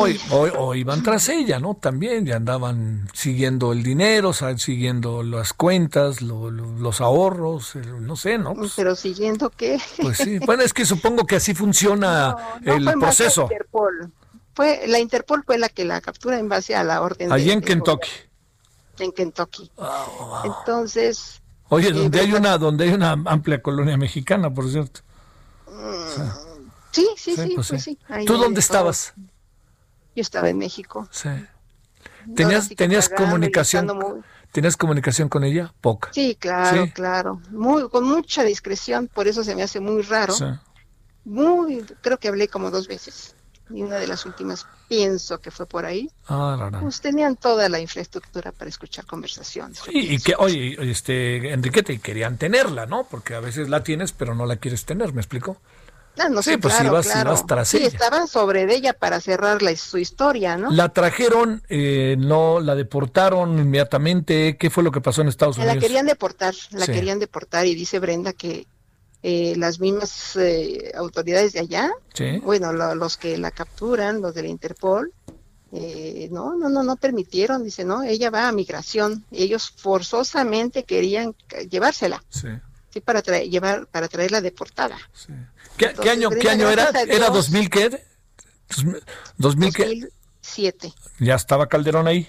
Hoy, 0.00 0.20
hoy, 0.30 0.50
o 0.56 0.74
iban 0.74 1.02
tras 1.02 1.28
ella, 1.28 1.58
¿no? 1.58 1.74
También 1.74 2.24
ya 2.24 2.36
andaban 2.36 3.08
siguiendo 3.14 3.72
el 3.72 3.82
dinero, 3.82 4.32
siguiendo 4.32 5.22
las 5.22 5.52
cuentas, 5.52 6.22
lo- 6.22 6.50
lo- 6.50 6.70
los 6.78 7.00
ahorros, 7.00 7.74
el- 7.74 8.06
no 8.06 8.14
sé, 8.16 8.38
¿no? 8.38 8.54
Pues, 8.54 8.72
Pero 8.76 8.94
siguiendo 8.94 9.50
que... 9.50 9.78
pues 10.00 10.18
sí. 10.18 10.38
Bueno, 10.38 10.62
es 10.62 10.72
que 10.72 10.86
supongo 10.86 11.26
que 11.26 11.36
así 11.36 11.54
funciona 11.54 12.30
No, 12.60 12.60
no 12.60 12.74
el 12.74 12.84
fue 12.84 12.96
más 12.96 13.16
proceso. 13.16 13.42
la 13.48 13.54
Interpol. 13.54 14.12
Fue, 14.54 14.82
la 14.86 14.98
Interpol 14.98 15.42
fue 15.44 15.58
la 15.58 15.68
que 15.68 15.84
la 15.84 16.00
captura 16.00 16.38
en 16.38 16.48
base 16.48 16.74
a 16.76 16.84
la 16.84 17.00
orden. 17.02 17.28
de- 17.28 17.34
Allí 17.34 17.50
en 17.50 17.60
Kentucky. 17.60 18.08
En 19.00 19.12
Kentucky. 19.12 19.70
Ah, 19.78 20.42
Entonces, 20.44 21.40
Oye, 21.70 21.88
Eh, 21.88 21.92
donde 21.92 22.20
hay 22.20 22.32
una, 22.32 22.56
donde 22.56 22.84
hay 22.84 22.94
una 22.94 23.12
amplia 23.26 23.60
colonia 23.60 23.96
mexicana, 23.96 24.48
por 24.52 24.70
cierto. 24.70 25.00
sí, 26.92 27.06
sí, 27.16 27.36
Sí, 27.36 27.36
sí, 27.36 27.52
pues 27.54 27.68
pues 27.68 27.82
sí. 27.84 27.98
¿Tú 28.26 28.34
dónde 28.38 28.54
de 28.54 28.60
estabas? 28.60 29.12
todo. 29.14 29.24
Yo 30.18 30.22
estaba 30.22 30.48
en 30.48 30.58
México. 30.58 31.06
Sí. 31.12 31.28
¿Tenías, 32.34 32.64
sí 32.66 32.74
pagando 32.74 33.14
comunicación? 33.16 33.86
muy- 33.86 34.20
¿Tenías 34.50 34.76
comunicación 34.76 35.28
con 35.28 35.44
ella? 35.44 35.72
Poca. 35.80 36.08
Sí, 36.12 36.36
claro, 36.40 36.86
Sí. 36.86 36.90
claro. 36.90 37.40
Muy, 37.52 37.88
con 37.88 38.02
mucha 38.02 38.42
discreción, 38.42 39.06
por 39.06 39.28
eso 39.28 39.44
se 39.44 39.54
me 39.54 39.62
hace 39.62 39.78
muy 39.78 40.02
raro. 40.02 40.32
Sí. 40.34 40.44
Muy, 41.24 41.84
creo 42.00 42.18
que 42.18 42.26
hablé 42.26 42.48
como 42.48 42.72
dos 42.72 42.88
veces. 42.88 43.36
Y 43.70 43.82
una 43.82 43.94
de 43.96 44.08
las 44.08 44.26
últimas 44.26 44.66
pienso 44.88 45.40
que 45.40 45.52
fue 45.52 45.66
por 45.66 45.84
ahí. 45.86 46.10
Ah. 46.26 46.68
Pues 46.80 47.00
tenían 47.00 47.36
toda 47.36 47.68
la 47.68 47.78
infraestructura 47.78 48.50
para 48.50 48.68
escuchar 48.70 49.06
conversaciones. 49.06 49.78
yo 49.84 49.92
Y, 49.92 50.18
que, 50.18 50.34
oye, 50.36 50.76
este, 50.90 51.52
Enriquete, 51.52 51.92
y 51.92 51.98
querían 52.00 52.38
tenerla, 52.38 52.86
¿no? 52.86 53.04
Porque 53.08 53.36
a 53.36 53.40
veces 53.40 53.68
la 53.68 53.84
tienes, 53.84 54.10
pero 54.10 54.34
no 54.34 54.46
la 54.46 54.56
quieres 54.56 54.84
tener, 54.84 55.12
¿me 55.12 55.20
explico? 55.20 55.58
Ah, 56.18 56.28
no, 56.28 56.42
Sí, 56.42 56.56
pues, 56.56 56.74
claro, 56.74 56.90
ibas- 56.90 57.06
claro. 57.06 57.44
tras 57.46 57.68
Sí, 57.68 57.76
ella. 57.78 57.86
estaban 57.88 58.26
sobre 58.28 58.66
de 58.66 58.74
ella 58.74 58.92
para 58.92 59.20
cerrar 59.20 59.62
la- 59.62 59.74
su 59.76 59.98
historia, 59.98 60.56
¿no? 60.56 60.70
La 60.70 60.88
trajeron, 60.90 61.62
eh, 61.68 62.16
no, 62.18 62.60
la 62.60 62.74
deportaron 62.74 63.58
inmediatamente. 63.58 64.56
¿Qué 64.56 64.68
fue 64.70 64.82
lo 64.82 64.90
que 64.90 65.00
pasó 65.00 65.22
en 65.22 65.28
Estados 65.28 65.56
Unidos? 65.58 65.76
La 65.76 65.80
querían 65.80 66.06
deportar, 66.06 66.54
la 66.72 66.86
Sí. 66.86 66.92
querían 66.92 67.18
deportar 67.18 67.66
y 67.66 67.74
dice 67.74 67.98
Brenda 67.98 68.32
que 68.32 68.66
eh, 69.24 69.54
las 69.56 69.80
mismas 69.80 70.36
eh, 70.36 70.92
autoridades 70.96 71.52
de 71.52 71.58
allá, 71.58 71.90
Sí. 72.14 72.38
bueno, 72.38 72.72
lo- 72.72 72.94
los 72.94 73.16
que 73.16 73.36
la 73.36 73.50
capturan, 73.50 74.20
los 74.20 74.32
de 74.32 74.42
la 74.42 74.48
Interpol, 74.48 75.12
eh, 75.72 76.28
no, 76.30 76.54
no, 76.56 76.68
no, 76.68 76.84
no 76.84 76.94
permitieron, 76.96 77.64
dice, 77.64 77.84
no, 77.84 78.02
ella 78.04 78.30
va 78.30 78.46
a 78.48 78.52
migración, 78.52 79.24
ellos 79.32 79.72
forzosamente 79.76 80.84
querían 80.84 81.34
llevársela, 81.68 82.22
Sí, 82.28 82.46
para 83.00 83.22
traer, 83.22 83.48
llevar, 83.48 83.86
para 83.86 84.08
traerla 84.08 84.40
deportada. 84.40 84.98
sí. 85.12 85.32
¿Qué, 85.76 85.84
qué 85.84 85.90
Entonces, 85.90 86.12
año, 86.12 86.30
qué 86.30 86.50
año 86.50 86.68
era? 86.70 86.88
¿Era 86.90 87.30
Dios. 87.30 87.50
2000 87.52 87.70
qué? 87.70 88.04
¿2000 88.68 89.02
¿2000 89.38 89.72
qué? 89.72 89.84
2007. 89.84 90.92
Ya 91.20 91.34
estaba 91.36 91.68
Calderón 91.68 92.08
ahí. 92.08 92.28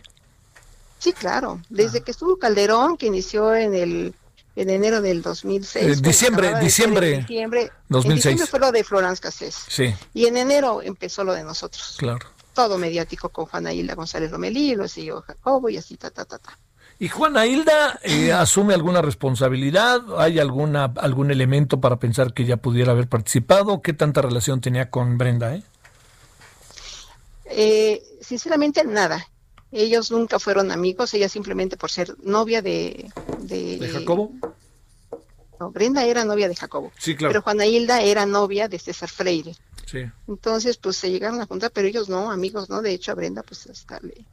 Sí, 0.99 1.13
claro. 1.13 1.59
Desde 1.69 2.01
que 2.01 2.11
estuvo 2.11 2.37
Calderón, 2.37 2.95
que 2.97 3.07
inició 3.07 3.55
en 3.55 3.73
el 3.73 4.13
en 4.55 4.69
enero 4.69 5.01
del 5.01 5.21
2006. 5.21 5.85
Eh, 5.85 6.01
diciembre, 6.01 6.53
de 6.53 6.59
diciembre 6.59 7.13
en 7.15 7.19
diciembre, 7.21 7.61
en 7.63 7.71
2006. 7.87 8.15
diciembre 8.23 8.47
fue 8.47 8.59
lo 8.59 8.71
de 8.71 8.83
Florence 8.83 9.21
Cassés. 9.21 9.55
Sí, 9.67 9.95
Y 10.13 10.25
en 10.27 10.37
enero 10.37 10.81
empezó 10.81 11.23
lo 11.23 11.33
de 11.33 11.43
nosotros. 11.43 11.95
claro. 11.97 12.27
Todo 12.53 12.77
mediático 12.77 13.29
con 13.29 13.45
Juana 13.45 13.71
Hilda 13.71 13.95
González 13.95 14.31
Lomelí, 14.31 14.75
lo 14.75 14.87
siguió 14.87 15.21
Jacobo 15.21 15.69
y 15.69 15.77
así, 15.77 15.95
ta, 15.95 16.09
ta, 16.09 16.25
ta, 16.25 16.37
ta. 16.39 16.59
¿Y 17.01 17.07
Juana 17.07 17.45
Hilda 17.45 17.97
eh, 18.03 18.33
asume 18.33 18.73
alguna 18.73 19.01
responsabilidad? 19.01 20.01
¿Hay 20.17 20.37
alguna 20.37 20.91
algún 20.97 21.31
elemento 21.31 21.79
para 21.79 21.97
pensar 21.97 22.33
que 22.33 22.43
ella 22.43 22.57
pudiera 22.57 22.91
haber 22.91 23.07
participado? 23.07 23.81
¿Qué 23.81 23.93
tanta 23.93 24.21
relación 24.21 24.59
tenía 24.59 24.89
con 24.89 25.17
Brenda? 25.17 25.55
Eh? 25.55 25.63
Eh, 27.45 28.03
sinceramente, 28.19 28.83
nada. 28.83 29.25
Ellos 29.71 30.11
nunca 30.11 30.39
fueron 30.39 30.71
amigos, 30.71 31.13
ella 31.13 31.29
simplemente 31.29 31.77
por 31.77 31.89
ser 31.89 32.15
novia 32.21 32.61
de... 32.61 33.09
¿De, 33.39 33.77
¿De 33.77 33.89
Jacobo? 33.89 34.33
no, 35.59 35.71
Brenda 35.71 36.03
era 36.03 36.25
novia 36.25 36.47
de 36.49 36.55
Jacobo. 36.55 36.91
Sí, 36.97 37.15
claro. 37.15 37.31
Pero 37.31 37.41
Juana 37.43 37.65
Hilda 37.65 38.01
era 38.01 38.25
novia 38.25 38.67
de 38.67 38.79
César 38.79 39.09
Freire. 39.09 39.55
Sí. 39.85 40.03
Entonces, 40.27 40.77
pues 40.77 40.97
se 40.97 41.11
llegaron 41.11 41.39
a 41.39 41.45
juntar, 41.45 41.71
pero 41.71 41.87
ellos 41.87 42.09
no, 42.09 42.31
amigos, 42.31 42.69
¿no? 42.69 42.81
De 42.81 42.91
hecho, 42.91 43.11
a 43.11 43.15
Brenda, 43.15 43.43
pues 43.43 43.67
hasta 43.67 43.99
le, 44.01 44.09
le 44.09 44.25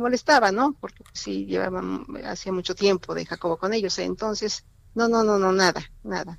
molestaba, 0.00 0.52
¿no? 0.52 0.74
Porque 0.80 1.04
sí 1.12 1.46
llevaban, 1.46 2.06
hacía 2.26 2.52
mucho 2.52 2.74
tiempo 2.74 3.14
de 3.14 3.26
Jacobo 3.26 3.56
con 3.58 3.72
ellos. 3.74 3.98
Entonces, 3.98 4.64
no, 4.94 5.08
no, 5.08 5.22
no, 5.24 5.38
no, 5.38 5.52
nada, 5.52 5.82
nada. 6.02 6.38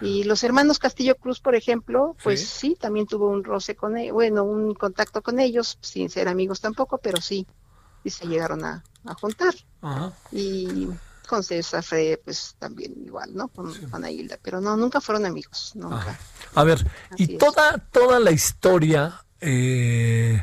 Y 0.00 0.24
los 0.24 0.42
hermanos 0.42 0.78
Castillo 0.78 1.14
Cruz, 1.16 1.40
por 1.40 1.54
ejemplo, 1.54 2.16
pues 2.22 2.40
Sí. 2.40 2.46
sí, 2.46 2.76
también 2.80 3.06
tuvo 3.06 3.28
un 3.28 3.44
roce 3.44 3.76
con 3.76 3.96
ellos, 3.96 4.12
bueno, 4.12 4.42
un 4.44 4.74
contacto 4.74 5.22
con 5.22 5.38
ellos, 5.38 5.78
sin 5.80 6.10
ser 6.10 6.28
amigos 6.28 6.60
tampoco, 6.60 6.98
pero 6.98 7.20
sí, 7.20 7.46
y 8.02 8.10
se 8.10 8.26
llegaron 8.26 8.64
a, 8.64 8.82
a 9.04 9.14
juntar. 9.14 9.54
Ajá. 9.80 10.12
Y 10.32 10.88
con 11.28 11.42
César 11.42 11.82
Freire, 11.82 12.18
pues 12.18 12.54
también 12.58 12.92
igual, 13.06 13.34
¿no? 13.34 13.48
Con 13.48 13.72
Juana 13.88 14.10
Hilda, 14.10 14.36
pero 14.42 14.60
no, 14.60 14.76
nunca 14.76 15.00
fueron 15.00 15.24
amigos, 15.26 15.72
nunca. 15.74 15.96
Ajá. 15.96 16.18
A 16.56 16.64
ver, 16.64 16.84
Así 17.10 17.24
y 17.28 17.32
es. 17.34 17.38
toda, 17.38 17.78
toda 17.90 18.18
la 18.20 18.32
historia, 18.32 19.24
eh, 19.40 20.42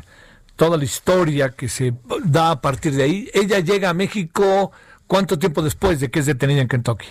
toda 0.62 0.76
la 0.76 0.84
historia 0.84 1.50
que 1.50 1.68
se 1.68 1.92
da 2.24 2.52
a 2.52 2.60
partir 2.60 2.94
de 2.94 3.02
ahí, 3.02 3.28
ella 3.34 3.58
llega 3.58 3.90
a 3.90 3.94
México, 3.94 4.70
¿cuánto 5.08 5.36
tiempo 5.36 5.60
después 5.60 5.98
de 5.98 6.08
que 6.08 6.20
es 6.20 6.26
detenida 6.26 6.60
en 6.62 6.68
Kentucky? 6.68 7.06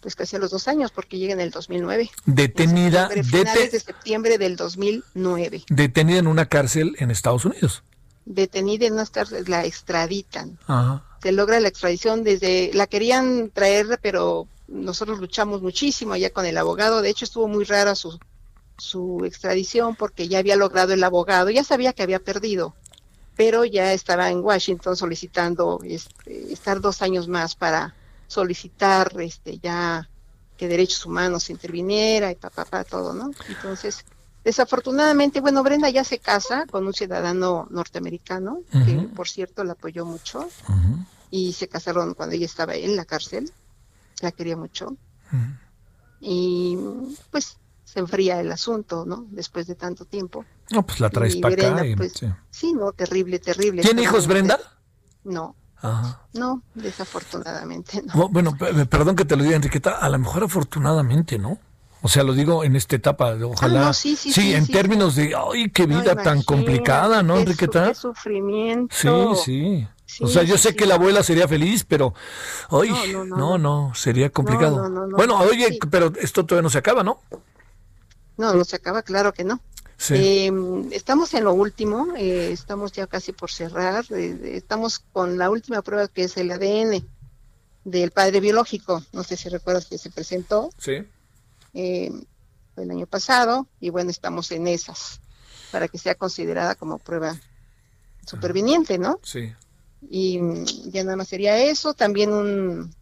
pues 0.00 0.16
casi 0.16 0.36
a 0.36 0.38
los 0.38 0.50
dos 0.50 0.66
años, 0.66 0.92
porque 0.92 1.18
llega 1.18 1.34
en 1.34 1.40
el 1.40 1.50
2009. 1.50 2.10
Detenida, 2.24 3.10
En 3.14 3.22
finales 3.22 3.72
de 3.72 3.80
septiembre 3.80 4.38
del 4.38 4.56
2009. 4.56 5.64
detenida 5.68 6.18
en 6.18 6.26
una 6.26 6.46
cárcel 6.46 6.96
en 7.00 7.10
Estados 7.10 7.44
Unidos. 7.44 7.82
Detenida 8.24 8.86
en 8.86 8.94
unas 8.94 9.10
cárceles, 9.10 9.50
la 9.50 9.66
extraditan. 9.66 10.58
Ajá. 10.66 11.04
Se 11.22 11.32
logra 11.32 11.60
la 11.60 11.68
extradición 11.68 12.24
desde, 12.24 12.70
la 12.72 12.86
querían 12.86 13.50
traer, 13.50 13.98
pero 14.00 14.48
nosotros 14.68 15.18
luchamos 15.18 15.60
muchísimo 15.60 16.14
allá 16.14 16.30
con 16.30 16.46
el 16.46 16.56
abogado. 16.56 17.02
De 17.02 17.10
hecho, 17.10 17.26
estuvo 17.26 17.46
muy 17.46 17.64
rara 17.64 17.94
su, 17.94 18.18
su 18.80 19.22
extradición 19.24 19.94
porque 19.94 20.28
ya 20.28 20.38
había 20.38 20.56
logrado 20.56 20.92
el 20.92 21.04
abogado, 21.04 21.50
ya 21.50 21.64
sabía 21.64 21.92
que 21.92 22.02
había 22.02 22.18
perdido, 22.18 22.74
pero 23.36 23.64
ya 23.64 23.92
estaba 23.92 24.30
en 24.30 24.40
Washington 24.40 24.96
solicitando 24.96 25.80
este, 25.84 26.52
estar 26.52 26.80
dos 26.80 27.02
años 27.02 27.28
más 27.28 27.54
para 27.54 27.94
solicitar 28.26 29.12
este 29.20 29.58
ya 29.58 30.08
que 30.56 30.68
derechos 30.68 31.06
humanos 31.06 31.48
interviniera 31.48 32.30
y 32.30 32.34
papá, 32.34 32.66
pa, 32.66 32.70
pa, 32.70 32.84
todo, 32.84 33.14
¿no? 33.14 33.30
Entonces, 33.48 34.04
desafortunadamente, 34.44 35.40
bueno, 35.40 35.62
Brenda 35.62 35.88
ya 35.88 36.04
se 36.04 36.18
casa 36.18 36.66
con 36.70 36.86
un 36.86 36.92
ciudadano 36.92 37.66
norteamericano, 37.70 38.60
que 38.70 39.08
por 39.16 39.26
cierto 39.26 39.64
la 39.64 39.72
apoyó 39.72 40.04
mucho, 40.04 40.50
y 41.30 41.54
se 41.54 41.66
casaron 41.66 42.12
cuando 42.12 42.34
ella 42.34 42.44
estaba 42.44 42.74
en 42.74 42.94
la 42.94 43.06
cárcel, 43.06 43.50
la 44.20 44.32
quería 44.32 44.58
mucho, 44.58 44.94
y 46.20 46.76
pues 47.30 47.56
se 47.90 47.98
enfría 48.00 48.40
el 48.40 48.52
asunto, 48.52 49.04
¿no? 49.06 49.26
Después 49.30 49.66
de 49.66 49.74
tanto 49.74 50.04
tiempo. 50.04 50.44
No, 50.70 50.82
pues 50.84 51.00
la 51.00 51.10
traes 51.10 51.36
para 51.36 51.54
acá. 51.54 51.86
Y- 51.86 51.96
pues, 51.96 52.12
sí. 52.12 52.26
sí, 52.50 52.72
no, 52.72 52.92
terrible, 52.92 53.38
terrible. 53.40 53.82
¿Tiene 53.82 54.02
hijos 54.02 54.26
Brenda? 54.28 54.58
No, 55.24 55.56
Ajá. 55.82 56.20
no, 56.34 56.62
desafortunadamente 56.74 58.02
no. 58.06 58.12
Bu- 58.14 58.28
Bueno, 58.30 58.56
pe- 58.56 58.86
perdón 58.86 59.16
que 59.16 59.24
te 59.24 59.36
lo 59.36 59.42
diga, 59.42 59.56
Enriqueta, 59.56 59.92
a 59.98 60.08
lo 60.08 60.18
mejor 60.18 60.44
afortunadamente, 60.44 61.38
¿no? 61.38 61.58
O 62.02 62.08
sea, 62.08 62.22
lo 62.22 62.32
digo 62.32 62.64
en 62.64 62.76
esta 62.76 62.96
etapa, 62.96 63.34
de 63.34 63.44
ojalá. 63.44 63.82
Ah, 63.82 63.84
no, 63.86 63.92
sí, 63.92 64.16
sí, 64.16 64.32
sí, 64.32 64.54
en 64.54 64.64
sí, 64.66 64.72
términos 64.72 65.16
de, 65.16 65.34
ay, 65.36 65.68
qué 65.70 65.86
No, 65.86 65.96
vida 66.00 66.14
tan 66.14 66.38
imagínate, 66.38 66.44
complicada, 66.46 67.22
¿no, 67.22 67.36
Enriqueta? 67.38 67.88
qué 67.88 67.94
sufrimiento. 67.94 68.94
Sí, 68.96 69.42
sí. 69.44 69.88
Sí, 70.06 70.24
o 70.24 70.26
sea, 70.26 70.42
yo 70.42 70.56
sí, 70.56 70.62
sé 70.64 70.68
sí. 70.70 70.74
que 70.76 70.86
la 70.86 70.94
abuela 70.96 71.22
sería 71.22 71.46
feliz, 71.46 71.84
pero, 71.84 72.14
ay, 72.70 72.88
No, 73.12 73.24
no, 73.24 73.36
no, 73.36 73.36
no, 73.36 73.58
no. 73.88 73.94
sería 73.94 74.30
complicado. 74.30 74.76
no, 74.76 74.88
no, 74.88 75.06
no. 75.06 75.16
bueno, 75.16 75.38
oye, 75.38 75.68
Sí. 75.68 75.78
pero 75.90 76.12
esto 76.20 76.44
todavía 76.46 76.62
no 76.64 76.70
se 76.70 76.78
acaba, 76.78 77.02
¿no? 77.04 77.20
No, 78.40 78.54
no 78.54 78.64
se 78.64 78.76
acaba, 78.76 79.02
claro 79.02 79.34
que 79.34 79.44
no. 79.44 79.60
Sí. 79.98 80.14
Eh, 80.16 80.52
estamos 80.92 81.34
en 81.34 81.44
lo 81.44 81.52
último, 81.52 82.14
eh, 82.16 82.50
estamos 82.52 82.90
ya 82.92 83.06
casi 83.06 83.32
por 83.32 83.50
cerrar, 83.50 84.06
eh, 84.08 84.52
estamos 84.54 85.00
con 85.12 85.36
la 85.36 85.50
última 85.50 85.82
prueba 85.82 86.08
que 86.08 86.24
es 86.24 86.38
el 86.38 86.50
ADN 86.50 87.06
del 87.84 88.10
padre 88.10 88.40
biológico, 88.40 89.04
no 89.12 89.22
sé 89.24 89.36
si 89.36 89.50
recuerdas 89.50 89.84
que 89.84 89.98
se 89.98 90.08
presentó 90.08 90.70
sí. 90.78 91.02
eh, 91.74 92.10
el 92.76 92.90
año 92.90 93.06
pasado 93.06 93.66
y 93.78 93.90
bueno, 93.90 94.10
estamos 94.10 94.50
en 94.52 94.68
esas. 94.68 95.20
para 95.70 95.86
que 95.86 95.98
sea 95.98 96.14
considerada 96.14 96.76
como 96.76 96.98
prueba 96.98 97.38
superviniente, 98.24 98.96
¿no? 98.96 99.20
Sí. 99.22 99.52
Y 100.08 100.38
mm, 100.38 100.64
ya 100.92 101.04
nada 101.04 101.16
más 101.16 101.28
sería 101.28 101.58
eso, 101.58 101.92
también 101.92 102.32
un, 102.32 102.94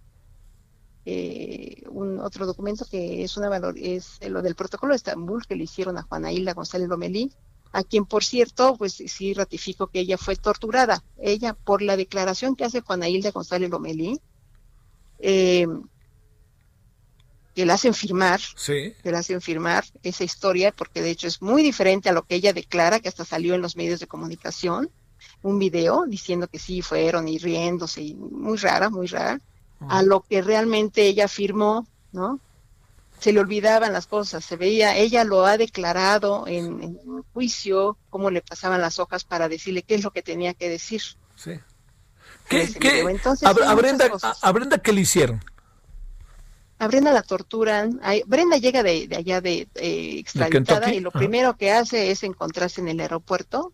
eh, 1.11 1.85
un 1.89 2.21
otro 2.21 2.45
documento 2.45 2.85
que 2.85 3.25
es 3.25 3.39
una 3.39 3.49
valor 3.49 3.79
es 3.79 4.19
lo 4.29 4.43
del 4.43 4.55
protocolo 4.55 4.93
de 4.93 4.97
Estambul 4.97 5.47
que 5.47 5.57
le 5.57 5.65
hicieron 5.65 5.97
a 5.97 6.03
Juana 6.03 6.31
Hilda 6.31 6.53
González 6.53 6.87
Lomelí, 6.87 7.33
a 7.73 7.83
quien 7.83 8.05
por 8.05 8.25
cierto, 8.25 8.77
pues 8.77 8.93
sí 8.93 9.33
ratifico 9.33 9.87
que 9.87 10.01
ella 10.01 10.19
fue 10.19 10.37
torturada, 10.37 11.03
ella 11.17 11.55
por 11.55 11.81
la 11.81 11.97
declaración 11.97 12.57
que 12.57 12.65
hace 12.65 12.83
Juana 12.83 13.09
Hilda 13.09 13.31
González 13.31 13.71
Lomelí, 13.71 14.21
eh, 15.21 15.67
que 17.55 17.65
la 17.65 17.75
hacen 17.75 17.95
firmar, 17.95 18.41
Sí. 18.57 18.93
que 19.03 19.11
la 19.11 19.21
hacen 19.21 19.41
firmar 19.41 19.85
esa 20.03 20.25
historia, 20.25 20.73
porque 20.73 21.01
de 21.01 21.11
hecho 21.11 21.27
es 21.27 21.41
muy 21.41 21.63
diferente 21.63 22.11
a 22.11 22.13
lo 22.13 22.23
que 22.23 22.35
ella 22.35 22.53
declara, 22.53 23.01
que 23.01 23.09
hasta 23.09 23.25
salió 23.25 23.55
en 23.55 23.63
los 23.63 23.77
medios 23.77 23.99
de 23.99 24.07
comunicación, 24.07 24.91
un 25.43 25.59
video 25.59 26.05
diciendo 26.07 26.49
que 26.49 26.59
sí 26.59 26.83
fueron 26.83 27.29
y 27.29 27.39
riéndose, 27.39 28.03
y 28.03 28.15
muy 28.15 28.59
rara, 28.59 28.91
muy 28.91 29.07
rara, 29.07 29.41
a 29.81 30.03
lo 30.03 30.21
que 30.21 30.43
realmente 30.43 31.03
ella 31.07 31.29
firmó, 31.29 31.87
¿no? 32.13 32.41
Se 33.21 33.33
le 33.33 33.41
olvidaban 33.41 33.93
las 33.93 34.07
cosas, 34.07 34.45
se 34.45 34.57
veía, 34.57 34.97
ella 34.97 35.25
lo 35.25 35.45
ha 35.45 35.57
declarado 35.57 36.47
en, 36.47 36.83
en 36.83 36.99
juicio, 37.33 37.99
cómo 38.11 38.31
le 38.31 38.43
pasaban 38.43 38.81
las 38.81 38.99
hojas 38.99 39.25
para 39.25 39.49
decirle 39.49 39.83
qué 39.83 39.97
es 39.97 40.05
lo 40.05 40.13
que 40.13 40.23
tenía 40.23 40.55
que 40.55 40.69
decir. 40.69 41.03
Sí. 41.35 41.59
¿Qué. 42.49 42.69
Entonces, 43.09 43.47
a, 43.47 43.51
a 43.51 43.75
Brenda, 43.75 44.11
a, 44.43 44.79
qué 44.79 44.93
le 44.93 45.01
hicieron? 45.03 45.45
A 46.79 46.87
Brenda 46.87 47.13
la 47.13 47.23
torturan. 47.23 48.01
Brenda 48.27 48.57
llega 48.57 48.83
de, 48.83 49.09
de 49.09 49.17
allá 49.17 49.41
de 49.41 49.69
eh, 49.75 50.19
extraditada 50.19 50.95
y 50.95 51.01
lo 51.01 51.11
primero 51.11 51.57
que 51.57 51.73
hace 51.73 52.11
es 52.11 52.23
encontrarse 52.23 52.81
en 52.81 52.89
el 52.89 53.01
aeropuerto 53.01 53.73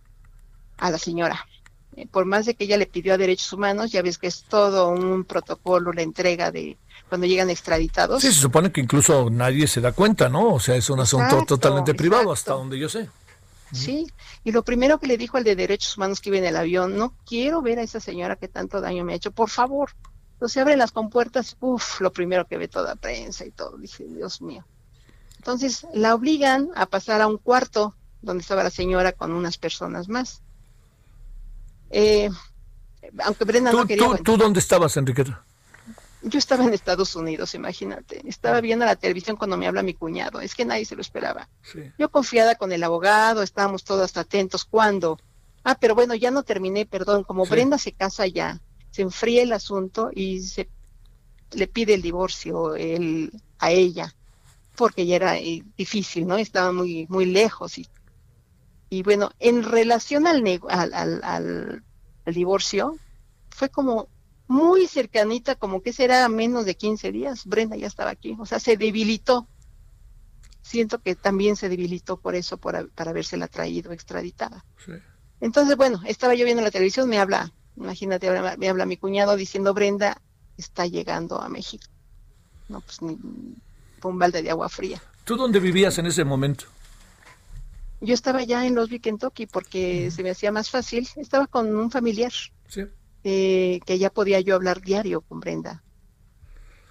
a 0.78 0.90
la 0.90 0.98
señora. 0.98 1.46
Eh, 1.96 2.06
por 2.10 2.24
más 2.24 2.46
de 2.46 2.54
que 2.54 2.64
ella 2.64 2.76
le 2.76 2.86
pidió 2.86 3.14
a 3.14 3.18
derechos 3.18 3.52
humanos, 3.52 3.92
ya 3.92 4.02
ves 4.02 4.18
que 4.18 4.26
es 4.26 4.42
todo 4.42 4.88
un 4.88 5.24
protocolo 5.24 5.92
la 5.92 6.02
entrega 6.02 6.50
de 6.50 6.76
cuando 7.08 7.26
llegan 7.26 7.50
extraditados. 7.50 8.22
Sí, 8.22 8.32
se 8.32 8.40
supone 8.40 8.72
que 8.72 8.80
incluso 8.80 9.30
nadie 9.30 9.66
se 9.68 9.80
da 9.80 9.92
cuenta, 9.92 10.28
¿no? 10.28 10.54
O 10.54 10.60
sea, 10.60 10.74
es 10.74 10.90
un 10.90 11.00
asunto 11.00 11.26
Exacto, 11.26 11.56
totalmente 11.56 11.94
privado, 11.94 12.32
hasta 12.32 12.54
donde 12.54 12.78
yo 12.78 12.88
sé. 12.88 13.08
Sí, 13.72 14.06
y 14.44 14.52
lo 14.52 14.62
primero 14.64 14.98
que 14.98 15.06
le 15.06 15.16
dijo 15.16 15.36
al 15.36 15.44
de 15.44 15.56
derechos 15.56 15.96
humanos 15.96 16.20
que 16.20 16.30
iba 16.30 16.38
en 16.38 16.44
el 16.44 16.56
avión, 16.56 16.96
no 16.96 17.14
quiero 17.26 17.60
ver 17.60 17.78
a 17.78 17.82
esa 17.82 18.00
señora 18.00 18.36
que 18.36 18.48
tanto 18.48 18.80
daño 18.80 19.04
me 19.04 19.12
ha 19.12 19.16
hecho, 19.16 19.32
por 19.32 19.50
favor. 19.50 19.90
Entonces 20.34 20.60
abren 20.60 20.78
las 20.78 20.92
compuertas, 20.92 21.56
uff, 21.60 22.00
lo 22.00 22.12
primero 22.12 22.46
que 22.46 22.58
ve 22.58 22.68
toda 22.68 22.96
prensa 22.96 23.44
y 23.44 23.50
todo, 23.50 23.76
dije, 23.76 24.04
Dios 24.04 24.42
mío. 24.42 24.64
Entonces 25.38 25.86
la 25.92 26.14
obligan 26.14 26.70
a 26.74 26.86
pasar 26.86 27.20
a 27.20 27.26
un 27.26 27.38
cuarto 27.38 27.94
donde 28.22 28.42
estaba 28.42 28.62
la 28.62 28.70
señora 28.70 29.12
con 29.12 29.32
unas 29.32 29.58
personas 29.58 30.08
más. 30.08 30.42
Eh, 31.96 32.28
aunque 33.22 33.44
Brenda 33.44 33.70
¿Tú, 33.70 33.76
no 33.76 33.86
quería, 33.86 34.04
tú, 34.04 34.16
tú 34.24 34.36
dónde 34.36 34.58
estabas, 34.58 34.96
Enriqueta? 34.96 35.44
yo 36.22 36.38
estaba 36.38 36.64
en 36.64 36.72
Estados 36.74 37.14
Unidos, 37.14 37.54
imagínate. 37.54 38.20
Estaba 38.26 38.60
viendo 38.60 38.84
la 38.84 38.96
televisión 38.96 39.36
cuando 39.36 39.56
me 39.56 39.68
habla 39.68 39.82
mi 39.82 39.94
cuñado, 39.94 40.40
es 40.40 40.54
que 40.54 40.64
nadie 40.64 40.84
se 40.86 40.96
lo 40.96 41.02
esperaba. 41.02 41.48
Sí. 41.62 41.92
Yo 41.98 42.08
confiada 42.10 42.56
con 42.56 42.72
el 42.72 42.82
abogado, 42.82 43.42
estábamos 43.42 43.84
todos 43.84 44.16
atentos. 44.16 44.64
¿Cuándo? 44.64 45.18
Ah, 45.62 45.76
pero 45.78 45.94
bueno, 45.94 46.14
ya 46.14 46.30
no 46.32 46.42
terminé, 46.42 46.84
perdón. 46.86 47.22
Como 47.22 47.44
Sí. 47.44 47.52
Brenda 47.52 47.78
se 47.78 47.92
casa 47.92 48.26
ya, 48.26 48.60
se 48.90 49.02
enfría 49.02 49.42
el 49.42 49.52
asunto 49.52 50.10
y 50.12 50.40
se 50.40 50.68
le 51.52 51.68
pide 51.68 51.94
el 51.94 52.02
divorcio 52.02 52.74
él, 52.74 53.30
a 53.58 53.70
ella, 53.70 54.12
porque 54.74 55.06
ya 55.06 55.16
era 55.16 55.38
eh, 55.38 55.62
difícil, 55.76 56.26
¿no? 56.26 56.38
Estaba 56.38 56.72
muy, 56.72 57.06
muy 57.08 57.26
lejos. 57.26 57.78
Y, 57.78 57.86
y 58.94 59.02
bueno, 59.02 59.30
en 59.40 59.62
relación 59.64 60.26
al, 60.26 60.44
al, 60.68 60.94
al, 60.94 61.20
al- 61.24 61.84
divorcio, 62.26 62.96
fue 63.50 63.68
como 63.68 64.08
muy 64.46 64.86
cercanita, 64.86 65.54
como 65.56 65.82
que 65.82 65.92
será 65.92 66.28
menos 66.28 66.64
de 66.64 66.74
15 66.76 67.12
días. 67.12 67.44
Brenda 67.44 67.76
ya 67.76 67.86
estaba 67.86 68.10
aquí, 68.10 68.36
o 68.38 68.46
sea, 68.46 68.58
se 68.60 68.76
debilitó 68.76 69.48
siento 70.62 70.98
que 70.98 71.14
también 71.14 71.56
se 71.56 71.68
debilitó 71.68 72.16
por 72.16 72.34
eso, 72.34 72.56
por, 72.56 72.88
para 72.90 73.10
habérsela 73.10 73.48
traído 73.48 73.92
extraditada. 73.92 74.64
Sí. 74.84 74.92
Entonces, 75.40 75.76
bueno, 75.76 76.00
estaba 76.06 76.34
yo 76.34 76.44
viendo 76.44 76.62
la 76.62 76.70
televisión, 76.70 77.08
me 77.08 77.18
habla, 77.18 77.52
imagínate, 77.76 78.30
me 78.56 78.68
habla 78.68 78.86
mi 78.86 78.96
cuñado 78.96 79.36
diciendo, 79.36 79.74
Brenda 79.74 80.22
está 80.56 80.86
llegando 80.86 81.40
a 81.40 81.48
México. 81.48 81.84
No, 82.68 82.80
pues 82.80 83.02
ni 83.02 83.18
fue 84.00 84.10
un 84.10 84.18
balde 84.18 84.42
de 84.42 84.50
agua 84.50 84.68
fría. 84.68 85.02
¿Tú 85.24 85.36
dónde 85.36 85.60
vivías 85.60 85.98
en 85.98 86.06
ese 86.06 86.24
momento? 86.24 86.64
Yo 88.04 88.14
estaba 88.14 88.42
ya 88.44 88.66
en 88.66 88.74
Louisville, 88.74 89.00
Kentucky, 89.00 89.46
porque 89.46 90.10
se 90.10 90.22
me 90.22 90.30
hacía 90.30 90.52
más 90.52 90.70
fácil. 90.70 91.08
Estaba 91.16 91.46
con 91.46 91.74
un 91.74 91.90
familiar 91.90 92.32
Sí. 92.68 92.82
eh, 93.24 93.80
que 93.86 93.98
ya 93.98 94.10
podía 94.10 94.40
yo 94.40 94.54
hablar 94.54 94.80
diario 94.82 95.20
con 95.22 95.40
Brenda. 95.40 95.82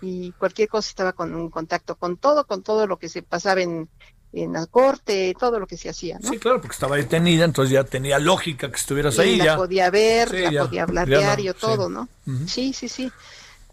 Y 0.02 0.32
cualquier 0.34 0.68
cosa 0.68 0.90
estaba 0.90 1.14
con 1.14 1.34
un 1.34 1.50
contacto 1.50 1.96
con 1.96 2.18
todo, 2.18 2.46
con 2.46 2.62
todo 2.64 2.88
lo 2.88 2.98
que 2.98 3.08
se 3.10 3.22
pasaba 3.24 3.62
en, 3.62 3.88
en 4.34 4.54
la 4.54 4.66
corte, 4.66 5.34
todo 5.40 5.60
lo 5.60 5.68
que 5.68 5.78
se 5.78 5.90
hacía, 5.90 6.20
¿no? 6.20 6.30
Sí, 6.30 6.40
claro, 6.40 6.60
porque 6.60 6.74
estaba 6.74 6.96
detenida, 6.98 7.46
entonces 7.46 7.72
ya 7.72 7.84
tenía 7.86 8.20
lógica 8.20 8.70
que 8.70 8.76
estuvieras 8.76 9.16
y 9.18 9.22
ahí. 9.22 9.36
la 9.38 9.46
ya. 9.46 9.56
podía 9.56 9.90
ver, 9.92 10.30
Sí, 10.30 10.38
la 10.42 10.52
ya, 10.52 10.66
podía 10.66 10.84
hablar 10.84 11.08
ya 11.08 11.16
no, 11.16 11.22
diario, 11.22 11.54
sí. 11.54 11.60
todo, 11.62 11.90
¿no? 11.90 12.10
Sí, 12.48 12.74
sí, 12.74 12.90
sí. 12.90 13.12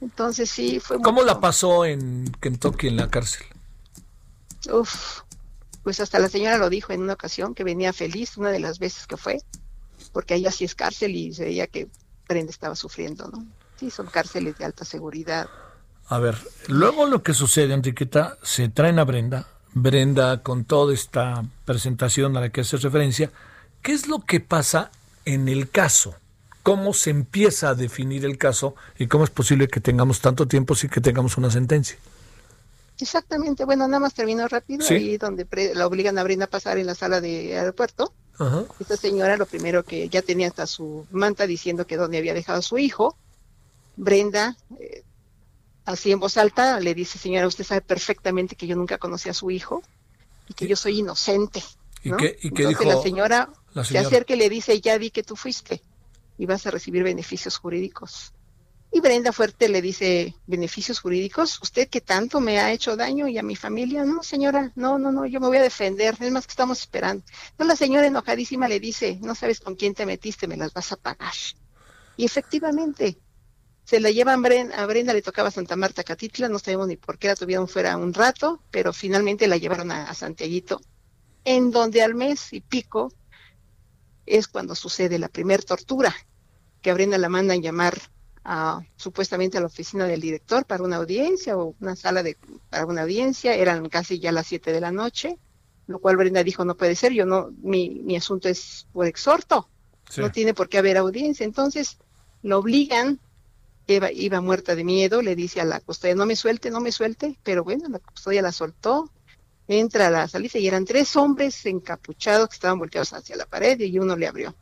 Entonces 0.01 0.49
sí, 0.51 0.79
fue 0.81 0.97
¿Cómo 1.01 1.21
mucho. 1.23 1.27
la 1.27 1.41
pasó 1.41 1.85
en 1.85 2.31
Kentucky, 2.41 2.89
en 2.89 2.97
la 2.97 3.09
cárcel? 3.11 3.47
Uf, 4.73 5.21
pues 5.83 6.01
hasta 6.01 6.19
la 6.19 6.29
señora 6.29 6.59
lo 6.59 6.71
dijo 6.71 6.93
en 6.93 7.03
una 7.03 7.15
ocasión 7.15 7.55
que 7.55 7.65
venía 7.65 7.93
feliz, 7.93 8.37
una 8.37 8.51
de 8.51 8.61
las 8.61 8.79
veces 8.79 9.07
que 9.07 9.17
fue, 9.17 9.41
porque 10.13 10.35
allá 10.35 10.51
sí 10.51 10.65
es 10.65 10.75
cárcel 10.75 11.15
y 11.15 11.33
se 11.33 11.45
veía 11.45 11.67
que 11.67 11.89
Brenda 12.29 12.51
estaba 12.51 12.77
sufriendo, 12.77 13.29
¿no? 13.29 13.47
Sí, 13.77 13.91
son 13.91 14.07
cárceles 14.07 14.59
de 14.59 14.65
alta 14.65 14.85
seguridad. 14.85 15.49
A 16.09 16.19
ver, 16.19 16.37
luego 16.69 17.07
lo 17.07 17.23
que 17.23 17.35
sucede, 17.35 17.73
Enriqueta, 17.73 18.37
se 18.43 18.69
traen 18.69 18.99
a 18.99 19.05
Brenda, 19.05 19.47
Brenda 19.73 20.43
con 20.43 20.65
toda 20.65 20.93
esta 20.93 21.45
presentación 21.65 22.37
a 22.37 22.41
la 22.41 22.51
que 22.51 22.63
hace 22.63 22.77
referencia, 22.77 23.31
¿qué 23.83 23.93
es 23.93 24.09
lo 24.09 24.21
que 24.21 24.41
pasa 24.41 24.91
en 25.25 25.49
el 25.49 25.71
caso? 25.71 26.15
¿Cómo 26.63 26.93
se 26.93 27.11
empieza 27.11 27.71
a 27.71 27.75
definir 27.75 28.25
el 28.25 28.37
caso 28.37 28.75
y 28.99 29.07
cómo 29.07 29.25
es 29.25 29.31
posible 29.31 29.69
que 29.69 29.81
tengamos 29.81 30.21
tanto 30.21 30.47
tiempo 30.47 30.75
sin 30.75 30.91
que 30.91 31.01
tengamos 31.01 31.39
una 31.39 31.51
sentencia? 31.51 31.97
Exactamente, 33.03 33.65
bueno, 33.65 33.87
nada 33.89 34.01
más 34.01 34.15
terminó 34.15 34.47
rápido, 34.49 34.85
Sí. 34.85 34.95
ahí 34.95 35.17
donde 35.19 35.47
pre- 35.47 35.75
la 35.75 35.87
obligan 35.87 36.19
a 36.19 36.23
Brenda 36.23 36.45
a 36.47 36.49
pasar 36.51 36.79
en 36.79 36.87
la 36.87 36.95
sala 36.95 37.21
de 37.21 37.59
aeropuerto. 37.59 38.13
Ajá. 38.39 38.65
Esta 38.79 38.97
señora 38.97 39.37
lo 39.37 39.47
primero 39.47 39.85
que 39.85 40.09
ya 40.09 40.23
tenía 40.23 40.49
hasta 40.49 40.67
su 40.67 41.07
manta 41.11 41.47
diciendo 41.47 41.87
que 41.87 41.97
dónde 41.97 42.19
había 42.19 42.35
dejado 42.35 42.59
a 42.59 42.63
su 42.63 42.79
hijo. 42.79 43.17
Brenda, 43.97 44.57
eh, 44.79 45.03
así 45.85 46.11
en 46.13 46.21
voz 46.21 46.37
alta, 46.37 46.81
le 46.81 46.95
dice, 46.95 47.19
señora, 47.19 47.47
usted 47.47 47.65
sabe 47.65 47.81
perfectamente 47.83 48.57
que 48.57 48.67
yo 48.67 48.77
nunca 48.77 48.99
conocí 48.99 49.29
a 49.29 49.35
su 49.35 49.51
hijo 49.51 49.83
y 50.49 50.55
que 50.55 50.67
yo 50.67 50.77
soy 50.77 51.01
inocente. 51.01 51.63
¿Y 52.03 52.13
qué- 52.17 52.39
y 52.41 52.51
qué 52.51 52.63
Entonces 52.63 52.69
dijo 52.71 52.85
la 52.85 53.03
señora, 53.03 53.51
la 53.75 53.85
se 53.85 53.89
señora? 53.93 54.07
acerca 54.09 54.33
y 54.35 54.37
le 54.39 54.49
dice, 54.49 54.81
ya 54.81 54.97
vi 54.97 55.11
que 55.11 55.23
tú 55.23 55.37
fuiste 55.37 55.83
y 56.39 56.47
vas 56.47 56.67
a 56.67 56.71
recibir 56.71 57.03
beneficios 57.03 57.59
jurídicos. 57.59 58.33
Y 58.93 59.01
Brenda 59.01 59.33
Fuerte 59.33 59.69
le 59.69 59.81
dice, 59.83 60.35
beneficios 60.47 60.99
jurídicos, 60.99 61.61
usted 61.63 61.89
que 61.89 62.01
tanto 62.01 62.41
me 62.41 62.59
ha 62.59 62.73
hecho 62.73 62.97
daño 62.97 63.29
y 63.29 63.39
a 63.39 63.43
mi 63.43 63.55
familia, 63.55 64.05
no 64.05 64.23
señora, 64.25 64.73
no, 64.75 64.99
no, 64.99 65.13
no, 65.13 65.27
yo 65.27 65.39
me 65.41 65.47
voy 65.47 65.59
a 65.59 65.63
defender, 65.63 66.17
es 66.19 66.33
más 66.33 66.47
que 66.47 66.51
estamos 66.53 66.81
esperando. 66.81 67.25
Entonces 67.53 67.67
la 67.69 67.77
señora 67.77 68.07
enojadísima 68.09 68.67
le 68.67 68.81
dice, 68.81 69.19
no 69.23 69.35
sabes 69.37 69.61
con 69.61 69.77
quién 69.77 69.95
te 69.95 70.07
metiste, 70.07 70.49
me 70.49 70.57
las 70.57 70.73
vas 70.73 70.91
a 70.91 70.97
pagar. 70.97 71.33
Y 72.17 72.25
efectivamente, 72.25 73.21
se 73.85 74.01
la 74.01 74.11
llevan 74.11 74.43
Bren- 74.43 74.73
a 74.75 74.87
Brenda, 74.87 75.13
le 75.13 75.23
tocaba 75.23 75.51
Santa 75.53 75.77
Marta 75.77 76.05
Catitla, 76.05 76.49
no 76.49 76.59
sabemos 76.59 76.89
ni 76.89 76.97
por 76.97 77.19
qué 77.19 77.29
la 77.29 77.37
tuvieron 77.37 77.69
fuera 77.69 77.97
un 77.97 78.13
rato, 78.13 78.65
pero 78.73 78.93
finalmente 78.93 79.47
la 79.49 79.57
llevaron 79.57 79.93
a, 79.93 80.11
a 80.11 80.15
Santiaguito, 80.15 80.81
en 81.45 81.71
donde 81.71 82.03
al 82.03 82.15
mes 82.17 82.53
y 82.53 82.61
pico 82.61 83.13
es 84.27 84.49
cuando 84.49 84.75
sucede 84.75 85.19
la 85.19 85.29
primer 85.29 85.65
tortura, 85.65 86.15
que 86.83 86.91
a 86.91 86.95
Brenda 86.95 87.19
la 87.19 87.29
mandan 87.29 87.63
llamar 87.63 88.01
a, 88.45 88.81
supuestamente 88.97 89.59
a 89.59 89.61
la 89.61 89.67
oficina 89.67 90.07
del 90.07 90.21
director 90.21 90.65
para 90.67 90.83
una 90.85 90.97
audiencia 90.97 91.57
o 91.57 91.75
una 91.81 91.97
sala 91.97 92.23
de 92.23 92.37
para 92.71 92.87
una 92.87 93.03
audiencia, 93.03 93.55
eran 93.55 93.89
casi 93.89 94.19
ya 94.19 94.33
las 94.33 94.47
7 94.47 94.73
de 94.73 94.81
la 94.81 94.93
noche, 94.93 95.39
lo 95.87 95.99
cual 96.01 96.17
Brenda 96.17 96.43
dijo 96.45 96.65
no 96.65 96.77
puede 96.77 96.95
ser, 96.97 97.13
yo 97.13 97.27
no, 97.27 97.51
mi, 97.63 97.91
mi 97.91 98.17
asunto 98.17 98.49
es 98.49 98.87
por 98.93 99.07
exhorto, 99.07 99.69
Sí. 100.09 100.21
no 100.21 100.33
tiene 100.33 100.55
por 100.55 100.69
qué 100.69 100.79
haber 100.79 100.97
audiencia, 100.97 101.45
entonces 101.45 101.99
lo 102.43 102.59
obligan, 102.59 103.21
Eva 103.87 104.11
iba 104.13 104.41
muerta 104.41 104.75
de 104.75 104.85
miedo, 104.85 105.23
le 105.23 105.37
dice 105.37 105.61
a 105.61 105.65
la 105.65 105.81
custodia 105.81 106.15
no 106.15 106.27
me 106.27 106.37
suelte, 106.37 106.71
no 106.71 106.81
me 106.81 106.93
suelte, 106.93 107.39
pero 107.43 107.63
bueno, 107.65 107.89
la 107.89 107.99
custodia 108.01 108.43
la 108.43 108.53
soltó, 108.53 109.11
entra 109.69 110.09
a 110.09 110.11
la 110.11 110.29
salita 110.29 110.59
y 110.59 110.67
eran 110.67 110.85
tres 110.85 111.15
hombres 111.17 111.65
encapuchados 111.67 112.49
que 112.49 112.55
estaban 112.55 112.79
volteados 112.79 113.13
hacia 113.13 113.37
la 113.37 113.47
pared 113.47 113.79
y 113.81 113.99
uno 113.99 114.17
le 114.17 114.27
abrió. 114.27 114.55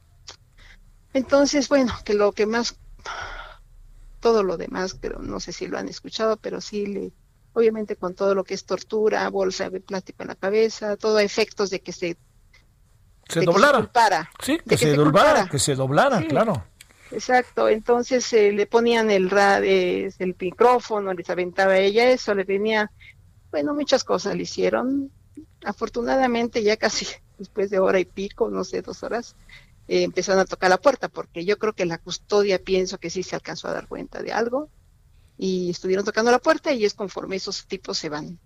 Entonces, 1.12 1.69
bueno, 1.69 1.93
que 2.05 2.14
lo 2.14 2.33
que 2.33 2.47
más, 2.47 2.79
todo 4.20 4.42
lo 4.42 4.57
demás, 4.57 4.96
pero 5.00 5.20
no 5.20 5.40
sé 5.40 5.52
si 5.52 5.66
lo 5.66 5.78
han 5.78 5.88
escuchado, 5.88 6.37
pero 6.37 6.61
sí 6.61 6.87
le, 6.87 7.12
obviamente 7.52 7.96
con 7.96 8.14
todo 8.14 8.35
lo 8.35 8.44
que 8.44 8.54
es 8.54 8.64
tortura, 8.64 9.28
bolsa 9.31 9.70
de 9.70 9.81
plástico 9.81 10.22
en 10.22 10.28
la 10.28 10.35
cabeza, 10.35 10.96
todo 10.96 11.18
a 11.18 11.22
efectos 11.22 11.70
de 11.70 11.81
que 11.81 11.92
se 11.92 12.16
se 13.28 13.42
doblara. 13.42 13.78
culpara, 13.78 14.31
sí, 14.42 14.59
que, 14.66 14.78
se, 14.78 14.94
doblara, 14.94 15.48
que 15.48 15.59
se 15.59 15.74
doblara, 15.74 16.22
claro. 16.26 16.64
Exacto, 17.11 17.68
entonces 17.68 18.31
eh, 18.33 18.52
le 18.52 18.66
ponían 18.66 19.11
el 19.11 19.31
radio, 19.31 20.11
el 20.18 20.37
micrófono, 20.38 21.12
les 21.12 21.28
aventaba 21.28 21.78
ella 21.78 22.09
eso, 22.11 22.35
le 22.35 22.44
venía, 22.44 22.90
bueno, 23.50 23.74
muchas 23.74 24.04
cosas 24.04 24.35
le 24.35 24.42
hicieron. 24.42 25.11
Afortunadamente 25.64 26.62
ya 26.62 26.76
casi 26.76 27.07
después 27.38 27.70
de 27.70 27.78
hora 27.78 27.98
y 27.98 28.04
pico, 28.04 28.48
no 28.48 28.64
sé, 28.64 28.83
dos 28.83 29.02
horas, 29.02 29.37
eh, 29.88 30.03
empezaron 30.03 30.40
a 30.40 30.44
tocar 30.44 30.70
la 30.70 30.81
puerta, 30.81 31.09
porque 31.09 31.44
yo 31.44 31.59
creo 31.59 31.72
que 31.72 31.87
la 31.87 31.98
custodia 31.98 32.62
pienso 32.62 32.98
que 32.98 33.11
sí 33.11 33.22
se 33.22 33.35
alcanzó 33.35 33.68
a 33.68 33.72
dar 33.72 33.88
cuenta 33.88 34.22
de 34.22 34.33
algo 34.33 34.68
y 35.38 35.70
estuvieron 35.70 36.05
tocando 36.05 36.31
la 36.31 36.38
puerta 36.40 36.72
y 36.72 36.85
es 36.85 36.94
conforme 36.94 37.37
esos 37.37 37.66
tipos 37.66 37.96
se 37.96 38.09
van. 38.09 38.38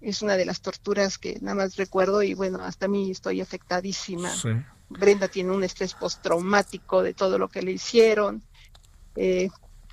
Es 0.00 0.22
una 0.22 0.36
de 0.36 0.44
las 0.44 0.60
torturas 0.60 1.18
que 1.18 1.38
nada 1.40 1.54
más 1.54 1.76
recuerdo 1.76 2.22
y 2.22 2.34
bueno, 2.34 2.62
hasta 2.62 2.86
a 2.86 2.88
mí 2.88 3.10
estoy 3.10 3.40
afectadísima. 3.40 4.30
Brenda 4.88 5.28
tiene 5.28 5.52
un 5.52 5.62
estrés 5.62 5.94
postraumático 5.94 7.02
de 7.02 7.14
todo 7.14 7.38
lo 7.38 7.48
que 7.48 7.62
le 7.62 7.72
hicieron. 7.72 8.42
Eh, 9.16 9.50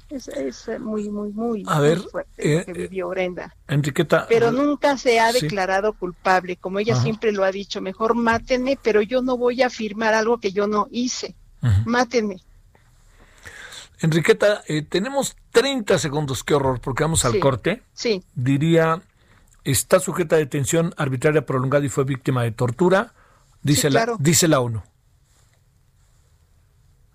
es, 0.09 0.27
es, 0.29 0.69
muy, 0.79 1.09
muy, 1.09 1.31
muy, 1.33 1.63
a 1.67 1.81
ver, 1.81 1.99
fuerte 1.99 2.41
que 2.41 2.57
eh, 2.59 2.73
vivió 2.73 3.09
Brenda. 3.09 3.53
Enriqueta. 3.67 4.25
Pero 4.29 4.51
nunca 4.51 4.97
se 4.97 5.19
ha 5.19 5.33
declarado 5.33 5.93
culpable, 5.93 6.55
como 6.55 6.79
ella 6.79 6.95
siempre 6.95 7.33
lo 7.33 7.43
ha 7.43 7.51
dicho, 7.51 7.81
mejor 7.81 8.15
mátenme, 8.15 8.79
pero 8.81 9.01
yo 9.01 9.21
no 9.21 9.37
voy 9.37 9.61
a 9.61 9.67
afirmar 9.67 10.13
algo 10.13 10.39
que 10.39 10.51
yo 10.53 10.67
no 10.67 10.87
hice. 10.91 11.35
Mátenme. 11.85 12.37
Enriqueta, 13.99 14.63
eh, 14.67 14.83
tenemos 14.83 15.35
30 15.51 15.97
segundos, 15.97 16.43
qué 16.43 16.53
horror, 16.53 16.79
porque 16.79 17.03
vamos 17.03 17.25
al 17.25 17.39
corte. 17.39 17.83
Sí. 17.93 18.23
Diría, 18.35 19.01
está 19.71 19.99
sujeta 19.99 20.35
a 20.35 20.39
detención 20.39 20.93
arbitraria 20.97 21.45
prolongada 21.45 21.85
y 21.85 21.89
fue 21.89 22.05
víctima 22.05 22.43
de 22.43 22.51
tortura, 22.51 23.13
dice, 23.61 23.89
la, 23.89 24.15
dice 24.19 24.47
la 24.47 24.61
ONU. 24.61 24.81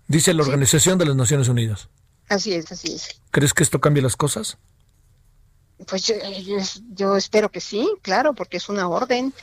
Dice 0.07 0.33
la 0.33 0.43
Organización 0.43 0.97
de 0.99 1.05
las 1.05 1.15
Naciones 1.15 1.47
Unidas. 1.47 1.89
Así 2.29 2.53
es, 2.53 2.71
así 2.71 2.93
es. 2.93 3.21
¿Crees 3.31 3.53
que 3.53 3.63
esto 3.63 3.81
cambie 3.81 4.03
las 4.03 4.15
cosas? 4.15 4.57
Pues 5.87 6.11
yo, 6.95 7.17
espero 7.17 7.49
que 7.49 7.59
sí, 7.59 7.89
claro, 8.01 8.33
porque 8.33 8.57
es 8.57 8.69
una 8.69 8.87
orden. 8.87 9.33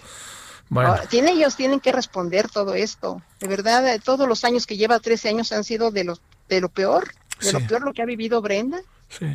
Bueno. 0.68 0.96
tiene, 1.09 1.33
ellos 1.33 1.57
tienen 1.57 1.81
que 1.81 1.90
responder 1.90 2.49
todo 2.49 2.75
esto. 2.75 3.20
De 3.40 3.49
verdad, 3.49 4.01
todos 4.05 4.29
los 4.29 4.44
años 4.44 4.66
que 4.66 4.77
lleva, 4.77 5.01
13 5.01 5.31
años, 5.31 5.51
han 5.51 5.64
sido 5.64 5.90
de, 5.90 6.05
los, 6.05 6.23
de 6.49 6.61
lo 6.61 6.68
peor, 6.68 7.12
de 7.40 7.53
lo 7.53 7.66
peor 7.66 7.83
lo 7.83 7.92
que 7.92 8.03
ha 8.03 8.07
vivido 8.07 8.40
Brenda. 8.40 8.81
Sí. 9.09 9.27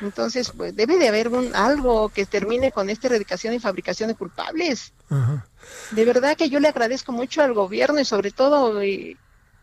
Entonces, 0.00 0.52
pues, 0.56 0.74
debe 0.76 0.98
de 0.98 1.08
haber 1.08 1.28
un, 1.28 1.54
algo 1.54 2.08
que 2.10 2.26
termine 2.26 2.72
con 2.72 2.90
esta 2.90 3.08
erradicación 3.08 3.54
y 3.54 3.60
fabricación 3.60 4.08
de 4.08 4.14
culpables. 4.14 4.92
De 5.90 6.04
verdad 6.04 6.36
que 6.36 6.50
yo 6.50 6.60
le 6.60 6.68
agradezco 6.68 7.12
mucho 7.12 7.42
al 7.42 7.54
gobierno 7.54 8.00
y 8.00 8.04
sobre 8.04 8.30
todo 8.30 8.80
eh, 8.82 9.16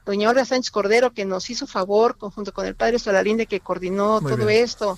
doña 0.06 0.30
Olga 0.30 0.46
Sánchez 0.46 0.72
Cordero, 0.72 1.14
que 1.14 1.26
nos 1.26 1.50
hizo 1.50 1.68
favor, 1.68 2.18
conjunto 2.18 2.54
con 2.54 2.66
el 2.66 2.76
padre 2.76 3.00
Solalinde, 3.00 3.46
que 3.46 3.60
coordinó 3.60 4.22
todo 4.22 4.50
esto, 4.50 4.98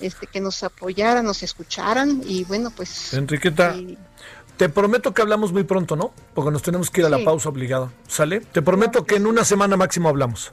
este, 0.00 0.26
que 0.26 0.40
nos 0.40 0.62
apoyaran, 0.62 1.24
nos 1.24 1.42
escucharan, 1.42 2.22
y 2.24 2.44
bueno, 2.44 2.70
pues... 2.74 3.12
Enriqueta, 3.12 3.76
te 4.56 4.68
prometo 4.68 5.14
que 5.14 5.22
hablamos 5.22 5.52
muy 5.52 5.64
pronto, 5.64 5.96
¿no? 5.96 6.12
Porque 6.34 6.50
nos 6.50 6.62
tenemos 6.62 6.90
que 6.90 7.00
ir 7.00 7.06
a 7.06 7.10
la 7.10 7.24
pausa 7.24 7.48
obligada, 7.48 7.92
¿sale? 8.08 8.40
Te 8.40 8.62
prometo 8.62 9.04
que 9.04 9.16
en 9.16 9.26
una 9.26 9.44
semana 9.44 9.76
máximo 9.76 10.08
hablamos. 10.08 10.52